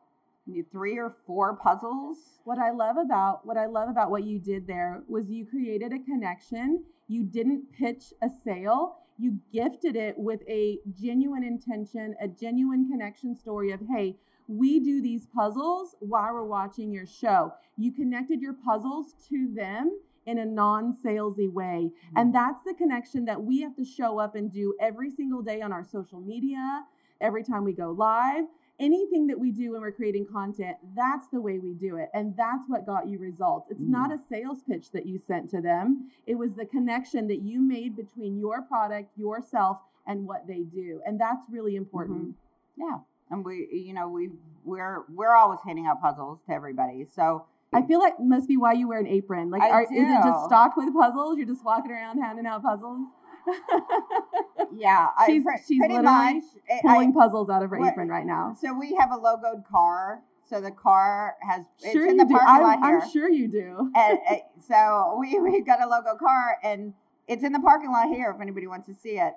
three 0.70 0.98
or 0.98 1.16
four 1.26 1.56
puzzles. 1.56 2.18
What 2.44 2.58
I 2.58 2.70
love 2.70 2.96
about 2.98 3.44
what 3.44 3.56
I 3.56 3.66
love 3.66 3.88
about 3.88 4.10
what 4.10 4.24
you 4.24 4.38
did 4.38 4.66
there 4.66 5.02
was 5.08 5.28
you 5.28 5.46
created 5.46 5.92
a 5.92 5.98
connection. 5.98 6.84
You 7.08 7.24
didn't 7.24 7.72
pitch 7.72 8.12
a 8.22 8.28
sale. 8.44 8.98
You 9.18 9.38
gifted 9.52 9.96
it 9.96 10.16
with 10.18 10.40
a 10.46 10.78
genuine 10.92 11.42
intention, 11.42 12.14
a 12.20 12.28
genuine 12.28 12.88
connection 12.90 13.34
story 13.34 13.72
of, 13.72 13.80
hey, 13.90 14.16
we 14.48 14.80
do 14.80 15.02
these 15.02 15.26
puzzles 15.26 15.96
while 16.00 16.32
we're 16.32 16.44
watching 16.44 16.92
your 16.92 17.06
show. 17.06 17.52
You 17.76 17.92
connected 17.92 18.40
your 18.40 18.54
puzzles 18.54 19.14
to 19.28 19.52
them 19.54 19.98
in 20.26 20.38
a 20.38 20.44
non 20.44 20.96
salesy 21.04 21.52
way. 21.52 21.90
Mm-hmm. 21.90 22.18
And 22.18 22.34
that's 22.34 22.62
the 22.64 22.74
connection 22.74 23.24
that 23.26 23.42
we 23.42 23.60
have 23.62 23.76
to 23.76 23.84
show 23.84 24.18
up 24.18 24.34
and 24.34 24.52
do 24.52 24.74
every 24.80 25.10
single 25.10 25.42
day 25.42 25.60
on 25.62 25.72
our 25.72 25.84
social 25.84 26.20
media, 26.20 26.84
every 27.20 27.44
time 27.44 27.64
we 27.64 27.72
go 27.72 27.90
live 27.90 28.46
anything 28.78 29.26
that 29.26 29.38
we 29.38 29.50
do 29.50 29.72
when 29.72 29.80
we're 29.80 29.92
creating 29.92 30.26
content, 30.26 30.76
that's 30.94 31.28
the 31.28 31.40
way 31.40 31.58
we 31.58 31.72
do 31.74 31.96
it. 31.96 32.08
And 32.14 32.36
that's 32.36 32.64
what 32.68 32.86
got 32.86 33.08
you 33.08 33.18
results. 33.18 33.70
It's 33.70 33.82
mm. 33.82 33.88
not 33.88 34.12
a 34.12 34.18
sales 34.28 34.58
pitch 34.68 34.90
that 34.92 35.06
you 35.06 35.18
sent 35.18 35.50
to 35.50 35.60
them, 35.60 36.10
it 36.26 36.34
was 36.34 36.54
the 36.54 36.66
connection 36.66 37.28
that 37.28 37.42
you 37.42 37.60
made 37.60 37.96
between 37.96 38.38
your 38.38 38.62
product, 38.62 39.16
yourself, 39.16 39.78
and 40.06 40.26
what 40.26 40.46
they 40.46 40.60
do. 40.60 41.00
And 41.06 41.20
that's 41.20 41.46
really 41.50 41.76
important. 41.76 42.28
Mm-hmm. 42.28 42.82
Yeah. 42.82 42.98
And 43.30 43.44
we, 43.44 43.68
you 43.72 43.92
know, 43.92 44.08
we 44.08 44.30
we're 44.64 45.04
we're 45.08 45.34
always 45.34 45.60
handing 45.64 45.86
out 45.86 46.00
puzzles 46.00 46.40
to 46.46 46.52
everybody. 46.52 47.06
So 47.14 47.46
I 47.72 47.82
feel 47.82 47.98
like 47.98 48.14
must 48.20 48.48
be 48.48 48.56
why 48.56 48.72
you 48.74 48.88
wear 48.88 49.00
an 49.00 49.06
apron. 49.06 49.50
Like, 49.50 49.62
are, 49.62 49.82
is 49.82 49.88
it 49.90 50.22
just 50.24 50.44
stocked 50.46 50.76
with 50.76 50.94
puzzles? 50.94 51.36
You're 51.36 51.46
just 51.46 51.64
walking 51.64 51.90
around 51.90 52.18
handing 52.20 52.46
out 52.46 52.62
puzzles 52.62 53.08
yeah, 54.76 55.08
she's, 55.26 55.44
I, 55.46 55.60
she's 55.66 55.78
pretty 55.78 55.98
much 55.98 56.42
pulling 56.82 57.10
I, 57.10 57.12
puzzles 57.12 57.48
out 57.48 57.62
of 57.62 57.70
her 57.70 57.84
apron 57.84 58.08
right 58.08 58.26
now. 58.26 58.56
So 58.60 58.72
we 58.72 58.96
have 58.98 59.10
a 59.10 59.16
logoed 59.16 59.66
car. 59.68 60.22
So 60.48 60.60
the 60.60 60.70
car 60.70 61.34
has 61.42 61.64
sure 61.82 62.08
you 62.08 62.24
do. 62.24 62.38
I'm, 62.38 62.84
I'm, 62.84 63.10
sure 63.10 63.28
you 63.28 63.48
do. 63.48 63.90
and, 63.96 64.18
and 64.30 64.40
so 64.66 65.18
we 65.20 65.38
we've 65.40 65.66
got 65.66 65.82
a 65.82 65.88
logo 65.88 66.16
car, 66.16 66.58
and 66.62 66.94
it's 67.26 67.42
in 67.42 67.52
the 67.52 67.58
parking 67.58 67.90
lot 67.90 68.08
here. 68.08 68.32
If 68.34 68.40
anybody 68.40 68.68
wants 68.68 68.86
to 68.86 68.94
see 68.94 69.18
it, 69.18 69.32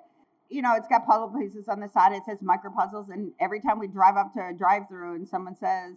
you 0.50 0.62
know, 0.62 0.74
it's 0.74 0.88
got 0.88 1.06
puzzle 1.06 1.28
pieces 1.28 1.68
on 1.68 1.80
the 1.80 1.88
side. 1.88 2.12
It 2.12 2.24
says 2.26 2.38
micro 2.42 2.70
puzzles, 2.70 3.08
and 3.08 3.32
every 3.40 3.60
time 3.60 3.78
we 3.78 3.86
drive 3.86 4.16
up 4.16 4.34
to 4.34 4.48
a 4.48 4.52
drive-through, 4.52 5.14
and 5.14 5.28
someone 5.28 5.56
says, 5.56 5.96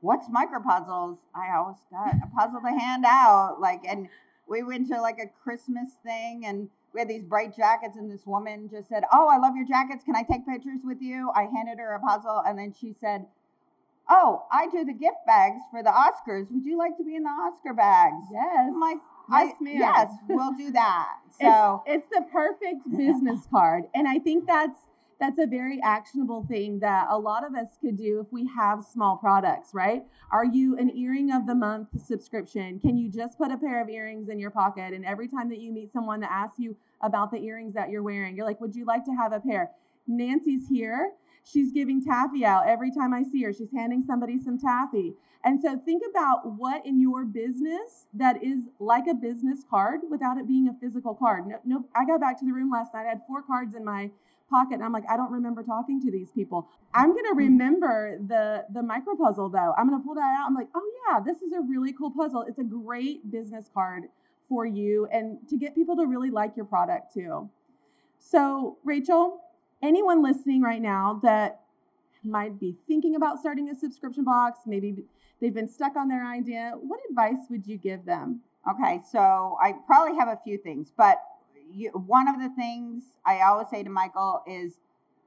"What's 0.00 0.28
micro 0.28 0.60
puzzles?" 0.60 1.18
I 1.34 1.56
always 1.56 1.78
got 1.90 2.14
a 2.14 2.26
puzzle 2.36 2.60
to 2.60 2.70
hand 2.70 3.04
out. 3.06 3.60
Like, 3.60 3.84
and 3.88 4.08
we 4.46 4.62
went 4.62 4.88
to 4.88 5.00
like 5.00 5.18
a 5.18 5.28
Christmas 5.42 5.94
thing, 6.04 6.44
and 6.44 6.68
we 6.94 7.00
had 7.00 7.08
these 7.08 7.24
bright 7.24 7.54
jackets, 7.56 7.96
and 7.96 8.10
this 8.10 8.24
woman 8.24 8.68
just 8.70 8.88
said, 8.88 9.02
Oh, 9.12 9.28
I 9.28 9.36
love 9.38 9.56
your 9.56 9.66
jackets. 9.66 10.04
Can 10.04 10.14
I 10.14 10.22
take 10.22 10.46
pictures 10.46 10.80
with 10.84 11.02
you? 11.02 11.30
I 11.34 11.48
handed 11.54 11.78
her 11.78 11.94
a 11.94 12.00
puzzle, 12.00 12.42
and 12.46 12.58
then 12.58 12.72
she 12.72 12.94
said, 13.00 13.26
Oh, 14.08 14.44
I 14.52 14.68
do 14.68 14.84
the 14.84 14.92
gift 14.92 15.26
bags 15.26 15.60
for 15.70 15.82
the 15.82 15.90
Oscars. 15.90 16.50
Would 16.50 16.64
you 16.64 16.78
like 16.78 16.96
to 16.98 17.04
be 17.04 17.16
in 17.16 17.24
the 17.24 17.30
Oscar 17.30 17.72
bags? 17.74 18.26
Yes. 18.30 18.68
I'm 18.68 18.80
like, 18.80 18.98
yes, 19.30 19.54
ma'am. 19.60 19.76
Yes, 19.78 20.10
we'll 20.28 20.52
do 20.56 20.70
that. 20.72 21.14
So 21.40 21.82
it's, 21.84 22.06
it's 22.06 22.16
the 22.16 22.24
perfect 22.30 22.88
business 22.96 23.40
card. 23.50 23.84
And 23.92 24.06
I 24.06 24.20
think 24.20 24.46
that's 24.46 24.78
that's 25.18 25.38
a 25.40 25.46
very 25.46 25.80
actionable 25.82 26.46
thing 26.48 26.78
that 26.78 27.08
a 27.10 27.18
lot 27.18 27.44
of 27.44 27.56
us 27.56 27.76
could 27.80 27.96
do 27.96 28.20
if 28.20 28.32
we 28.32 28.48
have 28.56 28.84
small 28.84 29.16
products, 29.16 29.70
right? 29.74 30.04
Are 30.30 30.44
you 30.44 30.78
an 30.78 30.96
earring 30.96 31.32
of 31.32 31.46
the 31.46 31.54
month 31.54 31.88
subscription? 32.00 32.78
Can 32.78 32.96
you 32.96 33.10
just 33.10 33.36
put 33.36 33.50
a 33.50 33.56
pair 33.56 33.82
of 33.82 33.88
earrings 33.88 34.28
in 34.28 34.38
your 34.38 34.50
pocket 34.50 34.92
and 34.92 35.04
every 35.04 35.26
time 35.26 35.48
that 35.48 35.58
you 35.58 35.72
meet 35.72 35.92
someone 35.92 36.20
that 36.20 36.30
asks 36.30 36.60
you 36.60 36.76
about 37.02 37.32
the 37.32 37.38
earrings 37.38 37.74
that 37.74 37.90
you're 37.90 38.02
wearing, 38.02 38.36
you're 38.36 38.46
like, 38.46 38.60
"Would 38.60 38.76
you 38.76 38.84
like 38.84 39.04
to 39.06 39.12
have 39.12 39.32
a 39.32 39.40
pair?" 39.40 39.70
Nancy's 40.06 40.68
here. 40.68 41.12
She's 41.44 41.72
giving 41.72 42.02
taffy 42.02 42.44
out 42.44 42.66
every 42.68 42.90
time 42.90 43.12
I 43.12 43.22
see 43.22 43.42
her. 43.42 43.52
She's 43.52 43.70
handing 43.72 44.02
somebody 44.02 44.38
some 44.38 44.58
taffy. 44.58 45.14
And 45.44 45.60
so 45.60 45.78
think 45.78 46.02
about 46.08 46.56
what 46.56 46.86
in 46.86 46.98
your 46.98 47.24
business 47.26 48.06
that 48.14 48.42
is 48.42 48.64
like 48.78 49.06
a 49.06 49.14
business 49.14 49.62
card 49.68 50.00
without 50.10 50.38
it 50.38 50.48
being 50.48 50.68
a 50.68 50.74
physical 50.80 51.14
card. 51.14 51.46
No, 51.46 51.60
no 51.64 51.84
I 51.94 52.06
got 52.06 52.20
back 52.20 52.38
to 52.40 52.46
the 52.46 52.52
room 52.52 52.70
last 52.70 52.94
night. 52.94 53.04
I 53.04 53.10
had 53.10 53.20
four 53.28 53.42
cards 53.42 53.74
in 53.74 53.84
my 53.84 54.10
pocket. 54.48 54.74
And 54.74 54.84
I'm 54.84 54.92
like, 54.92 55.04
I 55.08 55.16
don't 55.16 55.32
remember 55.32 55.62
talking 55.62 56.00
to 56.02 56.10
these 56.10 56.30
people. 56.30 56.68
I'm 56.94 57.14
gonna 57.14 57.32
hmm. 57.32 57.38
remember 57.38 58.18
the 58.26 58.64
the 58.72 58.82
micro 58.82 59.16
puzzle 59.16 59.48
though. 59.48 59.74
I'm 59.76 59.88
gonna 59.88 60.02
pull 60.02 60.14
that 60.14 60.36
out. 60.38 60.46
I'm 60.46 60.54
like, 60.54 60.68
oh 60.74 60.90
yeah, 61.08 61.20
this 61.20 61.42
is 61.42 61.52
a 61.52 61.60
really 61.60 61.92
cool 61.92 62.10
puzzle. 62.10 62.44
It's 62.48 62.58
a 62.58 62.64
great 62.64 63.30
business 63.30 63.70
card 63.72 64.04
for 64.48 64.66
you 64.66 65.08
and 65.12 65.38
to 65.48 65.56
get 65.56 65.74
people 65.74 65.96
to 65.96 66.06
really 66.06 66.30
like 66.30 66.56
your 66.56 66.66
product 66.66 67.12
too. 67.14 67.48
So, 68.18 68.78
Rachel, 68.84 69.40
anyone 69.84 70.22
listening 70.22 70.62
right 70.62 70.82
now 70.82 71.20
that 71.22 71.60
might 72.24 72.58
be 72.58 72.76
thinking 72.88 73.16
about 73.16 73.38
starting 73.38 73.68
a 73.68 73.76
subscription 73.76 74.24
box, 74.24 74.60
maybe 74.66 75.04
they've 75.40 75.54
been 75.54 75.68
stuck 75.68 75.94
on 75.96 76.08
their 76.08 76.26
idea, 76.26 76.72
what 76.80 77.00
advice 77.08 77.46
would 77.50 77.66
you 77.66 77.76
give 77.76 78.04
them? 78.04 78.40
Okay, 78.68 79.00
so 79.10 79.58
I 79.62 79.74
probably 79.86 80.16
have 80.18 80.28
a 80.28 80.38
few 80.42 80.56
things, 80.56 80.90
but 80.96 81.18
you, 81.70 81.90
one 81.90 82.28
of 82.28 82.40
the 82.40 82.48
things 82.56 83.04
I 83.26 83.40
always 83.40 83.68
say 83.68 83.82
to 83.82 83.90
Michael 83.90 84.42
is 84.46 84.78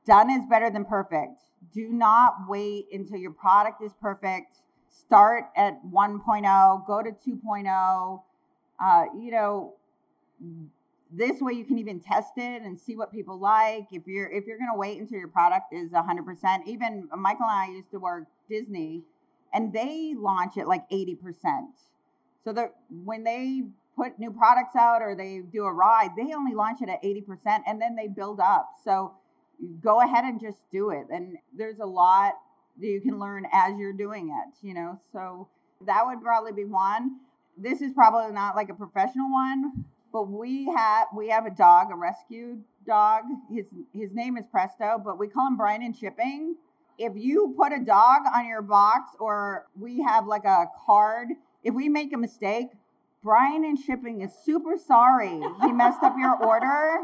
done 0.06 0.32
is 0.32 0.46
better 0.50 0.72
than 0.72 0.86
perfect. 0.86 1.42
Do 1.72 1.90
not 1.90 2.48
wait 2.48 2.88
until 2.92 3.18
your 3.18 3.32
product 3.32 3.84
is 3.84 3.94
perfect. 4.02 4.58
Start 4.90 5.46
at 5.56 5.86
1.0, 5.86 6.88
go 6.88 7.04
to 7.04 7.12
2.0. 7.12 8.24
Uh, 8.80 9.06
you 9.20 9.32
know, 9.32 9.74
this 11.12 11.42
way 11.42 11.54
you 11.54 11.66
can 11.66 11.78
even 11.78 12.00
test 12.00 12.34
it 12.38 12.62
and 12.62 12.80
see 12.80 12.96
what 12.96 13.12
people 13.12 13.40
like. 13.40 13.88
If 13.92 14.08
you're 14.08 14.30
if 14.30 14.46
you're 14.46 14.58
going 14.58 14.72
to 14.72 14.78
wait 14.78 15.00
until 15.00 15.18
your 15.18 15.30
product 15.30 15.74
is 15.74 15.92
100%, 15.92 16.68
even 16.68 17.08
Michael 17.16 17.46
and 17.46 17.52
I 17.52 17.70
used 17.70 17.92
to 17.92 18.00
work 18.00 18.26
Disney 18.50 19.04
and 19.54 19.72
they 19.72 20.14
launch 20.18 20.58
it 20.58 20.68
like 20.68 20.90
80%. 20.90 21.18
So 22.44 22.54
that 22.54 22.76
when 22.90 23.24
they 23.24 23.64
put 23.96 24.20
new 24.20 24.32
products 24.32 24.76
out 24.76 25.02
or 25.02 25.16
they 25.16 25.42
do 25.52 25.66
a 25.66 25.74
ride, 25.74 26.12
they 26.16 26.34
only 26.34 26.54
launch 26.54 26.82
it 26.82 26.90
at 26.90 27.02
80% 27.04 27.62
and 27.66 27.82
then 27.82 27.96
they 27.96 28.08
build 28.08 28.40
up. 28.40 28.70
So 28.84 29.14
go 29.82 30.02
ahead 30.02 30.24
and 30.24 30.40
just 30.40 30.60
do 30.72 30.92
it. 30.92 31.08
And 31.12 31.38
there's 31.58 31.80
a 31.80 31.86
lot 31.86 32.34
that 32.80 32.88
you 32.88 33.02
can 33.02 33.20
learn 33.20 33.48
as 33.52 33.78
you're 33.78 33.94
doing 33.94 34.30
it, 34.30 34.66
you 34.66 34.74
know. 34.74 35.00
So 35.12 35.48
that 35.86 36.06
would 36.06 36.22
probably 36.22 36.54
be 36.54 36.66
one. 36.66 37.18
This 37.58 37.82
is 37.82 37.92
probably 37.94 38.32
not 38.34 38.56
like 38.56 38.70
a 38.70 38.76
professional 38.76 39.32
one, 39.32 39.86
but 40.12 40.30
we 40.30 40.66
have 40.76 41.08
we 41.16 41.30
have 41.30 41.46
a 41.46 41.52
dog, 41.52 41.88
a 41.92 41.96
rescue 41.96 42.60
dog. 42.86 43.24
His 43.52 43.68
his 43.94 44.14
name 44.14 44.38
is 44.38 44.46
Presto, 44.48 45.02
but 45.04 45.20
we 45.20 45.28
call 45.28 45.48
him 45.48 45.58
Brian 45.58 45.84
and 45.84 45.96
shipping. 45.96 46.56
If 46.98 47.14
you 47.16 47.54
put 47.58 47.72
a 47.74 47.80
dog 47.84 48.22
on 48.34 48.48
your 48.48 48.62
box 48.62 49.12
or 49.20 49.68
we 49.80 50.02
have 50.02 50.26
like 50.26 50.46
a 50.46 50.66
card, 50.86 51.30
if 51.64 51.74
we 51.74 51.90
make 51.90 52.14
a 52.14 52.18
mistake, 52.18 52.70
Brian 53.24 53.64
and 53.66 53.78
shipping 53.78 54.22
is 54.22 54.32
super 54.44 54.78
sorry 54.78 55.40
he 55.62 55.72
messed 55.72 56.02
up 56.02 56.16
your 56.18 56.36
order. 56.44 57.00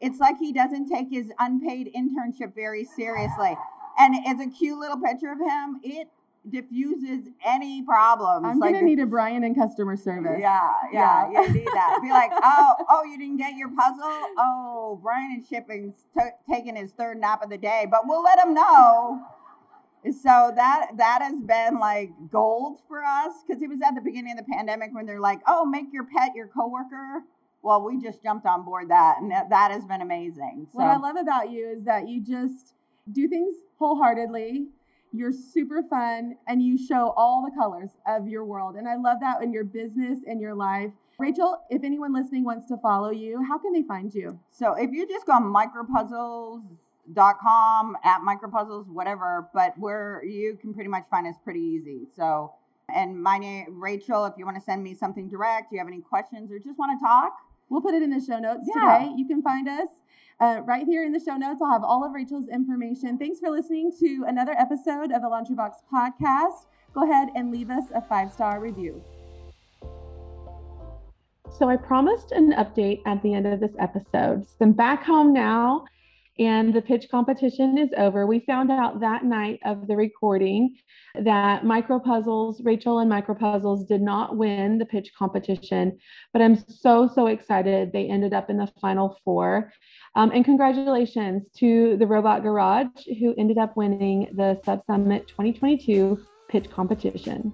It's 0.00 0.18
like 0.18 0.38
he 0.38 0.52
doesn't 0.52 0.88
take 0.88 1.10
his 1.10 1.30
unpaid 1.38 1.90
internship 1.94 2.54
very 2.54 2.84
seriously. 2.84 3.56
And 3.98 4.14
it's 4.26 4.40
a 4.40 4.48
cute 4.48 4.78
little 4.78 4.96
picture 4.98 5.30
of 5.32 5.38
him. 5.38 5.80
It 5.82 6.08
diffuses 6.48 7.28
any 7.44 7.82
problems. 7.82 8.46
I'm 8.46 8.58
like, 8.58 8.72
gonna 8.72 8.84
need 8.84 8.98
a 8.98 9.06
Brian 9.06 9.44
in 9.44 9.54
customer 9.54 9.96
service. 9.96 10.38
Yeah, 10.40 10.70
yeah, 10.92 11.30
yeah. 11.30 11.42
you 11.42 11.52
need 11.52 11.66
that. 11.66 11.98
Be 12.02 12.10
like, 12.10 12.30
oh, 12.42 12.74
oh, 12.88 13.04
you 13.04 13.18
didn't 13.18 13.36
get 13.36 13.54
your 13.56 13.68
puzzle. 13.68 14.20
Oh, 14.38 14.98
Brian 15.02 15.32
in 15.32 15.44
shipping's 15.44 16.06
t- 16.18 16.24
taking 16.50 16.76
his 16.76 16.92
third 16.92 17.18
nap 17.18 17.42
of 17.42 17.50
the 17.50 17.58
day, 17.58 17.86
but 17.90 18.02
we'll 18.06 18.22
let 18.22 18.38
him 18.38 18.54
know 18.54 19.22
so 20.04 20.50
that 20.56 20.92
that 20.96 21.20
has 21.20 21.38
been 21.42 21.78
like 21.78 22.10
gold 22.30 22.78
for 22.88 23.02
us 23.04 23.32
because 23.46 23.62
it 23.62 23.68
was 23.68 23.78
at 23.86 23.94
the 23.94 24.00
beginning 24.00 24.32
of 24.32 24.38
the 24.38 24.52
pandemic 24.52 24.90
when 24.92 25.04
they're 25.04 25.20
like 25.20 25.40
oh 25.46 25.64
make 25.66 25.92
your 25.92 26.04
pet 26.04 26.30
your 26.34 26.46
coworker 26.46 27.22
well 27.62 27.82
we 27.84 28.00
just 28.00 28.22
jumped 28.22 28.46
on 28.46 28.64
board 28.64 28.88
that 28.88 29.16
and 29.20 29.30
that, 29.30 29.50
that 29.50 29.70
has 29.70 29.84
been 29.84 30.00
amazing 30.00 30.66
so. 30.72 30.78
what 30.78 30.86
i 30.86 30.96
love 30.96 31.16
about 31.16 31.50
you 31.50 31.68
is 31.68 31.84
that 31.84 32.08
you 32.08 32.18
just 32.18 32.72
do 33.12 33.28
things 33.28 33.54
wholeheartedly 33.78 34.68
you're 35.12 35.32
super 35.32 35.82
fun 35.90 36.36
and 36.46 36.62
you 36.62 36.78
show 36.78 37.12
all 37.16 37.44
the 37.44 37.50
colors 37.60 37.90
of 38.06 38.28
your 38.28 38.44
world 38.44 38.76
and 38.76 38.88
i 38.88 38.94
love 38.96 39.18
that 39.20 39.42
in 39.42 39.52
your 39.52 39.64
business 39.64 40.18
and 40.26 40.40
your 40.40 40.54
life 40.54 40.90
Rachel, 41.18 41.58
if 41.68 41.84
anyone 41.84 42.14
listening 42.14 42.44
wants 42.44 42.66
to 42.68 42.78
follow 42.78 43.10
you, 43.10 43.44
how 43.46 43.58
can 43.58 43.74
they 43.74 43.82
find 43.82 44.14
you? 44.14 44.40
So 44.50 44.72
if 44.72 44.90
you 44.90 45.06
just 45.06 45.26
go 45.26 45.32
on 45.32 45.42
micropuzzles 45.52 46.62
dot 47.12 47.38
com 47.40 47.94
at 48.04 48.20
micropuzzles 48.22 48.86
whatever 48.86 49.48
but 49.52 49.76
where 49.78 50.22
you 50.24 50.56
can 50.60 50.72
pretty 50.72 50.88
much 50.88 51.04
find 51.10 51.26
us 51.26 51.34
pretty 51.44 51.60
easy 51.60 52.06
so 52.16 52.52
and 52.94 53.20
my 53.20 53.36
name 53.36 53.66
rachel 53.80 54.24
if 54.26 54.34
you 54.38 54.44
want 54.44 54.56
to 54.56 54.62
send 54.62 54.82
me 54.82 54.94
something 54.94 55.28
direct 55.28 55.72
you 55.72 55.78
have 55.78 55.88
any 55.88 56.00
questions 56.00 56.52
or 56.52 56.58
just 56.58 56.78
want 56.78 56.98
to 56.98 57.04
talk 57.04 57.36
We'll 57.68 57.80
put 57.80 57.94
it 57.94 58.02
in 58.02 58.10
the 58.10 58.20
show 58.20 58.38
notes 58.40 58.68
Yeah. 58.74 58.98
today. 58.98 59.12
You 59.16 59.28
can 59.28 59.42
find 59.42 59.68
us 59.68 59.86
uh, 60.40 60.62
right 60.64 60.86
here 60.86 61.04
in 61.04 61.12
the 61.12 61.20
show 61.20 61.36
notes. 61.36 61.60
I'll 61.62 61.72
have 61.72 61.84
all 61.84 62.04
of 62.04 62.12
Rachel's 62.12 62.48
information. 62.48 63.18
Thanks 63.18 63.40
for 63.40 63.50
listening 63.50 63.92
to 64.00 64.24
another 64.26 64.52
episode 64.52 65.12
of 65.12 65.22
the 65.22 65.28
Launch 65.28 65.48
Your 65.48 65.56
Box 65.56 65.78
podcast. 65.92 66.66
Go 66.94 67.04
ahead 67.04 67.28
and 67.34 67.50
leave 67.50 67.70
us 67.70 67.84
a 67.94 68.00
five 68.00 68.32
star 68.32 68.60
review. 68.60 69.02
So 71.58 71.68
I 71.68 71.76
promised 71.76 72.32
an 72.32 72.52
update 72.52 73.02
at 73.06 73.22
the 73.22 73.34
end 73.34 73.46
of 73.46 73.60
this 73.60 73.72
episode. 73.78 74.46
So 74.46 74.56
I'm 74.60 74.72
back 74.72 75.04
home 75.04 75.32
now 75.32 75.84
and 76.40 76.72
the 76.72 76.80
pitch 76.80 77.06
competition 77.10 77.76
is 77.76 77.90
over. 77.98 78.26
We 78.26 78.40
found 78.40 78.70
out 78.70 79.00
that 79.00 79.24
night 79.24 79.60
of 79.66 79.86
the 79.86 79.94
recording 79.94 80.74
that 81.14 81.64
MicroPuzzles, 81.64 82.64
Rachel 82.64 83.00
and 83.00 83.12
MicroPuzzles 83.12 83.86
did 83.86 84.00
not 84.00 84.38
win 84.38 84.78
the 84.78 84.86
pitch 84.86 85.12
competition, 85.16 85.98
but 86.32 86.40
I'm 86.40 86.56
so, 86.66 87.06
so 87.14 87.26
excited 87.26 87.92
they 87.92 88.08
ended 88.08 88.32
up 88.32 88.48
in 88.48 88.56
the 88.56 88.72
final 88.80 89.18
four. 89.22 89.70
Um, 90.16 90.30
and 90.32 90.42
congratulations 90.42 91.42
to 91.58 91.98
the 91.98 92.06
Robot 92.06 92.42
Garage 92.42 93.06
who 93.20 93.34
ended 93.36 93.58
up 93.58 93.76
winning 93.76 94.32
the 94.34 94.58
SubSummit 94.64 95.28
2022 95.28 96.18
pitch 96.48 96.70
competition. 96.70 97.52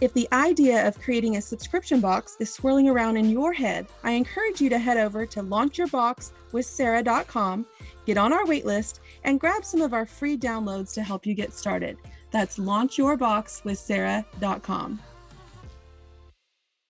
If 0.00 0.12
the 0.12 0.28
idea 0.32 0.86
of 0.86 1.00
creating 1.00 1.36
a 1.36 1.40
subscription 1.40 2.00
box 2.00 2.36
is 2.38 2.52
swirling 2.52 2.88
around 2.88 3.16
in 3.16 3.30
your 3.30 3.52
head, 3.52 3.88
I 4.04 4.12
encourage 4.12 4.60
you 4.60 4.70
to 4.70 4.78
head 4.78 4.96
over 4.96 5.26
to 5.26 5.42
launchyourboxwithsarah.com, 5.42 7.66
get 8.06 8.16
on 8.16 8.32
our 8.32 8.44
waitlist, 8.44 9.00
and 9.24 9.40
grab 9.40 9.64
some 9.64 9.82
of 9.82 9.92
our 9.92 10.06
free 10.06 10.38
downloads 10.38 10.94
to 10.94 11.02
help 11.02 11.26
you 11.26 11.34
get 11.34 11.52
started. 11.52 11.98
That's 12.30 12.58
launchyourboxwithsarah.com. 12.58 15.00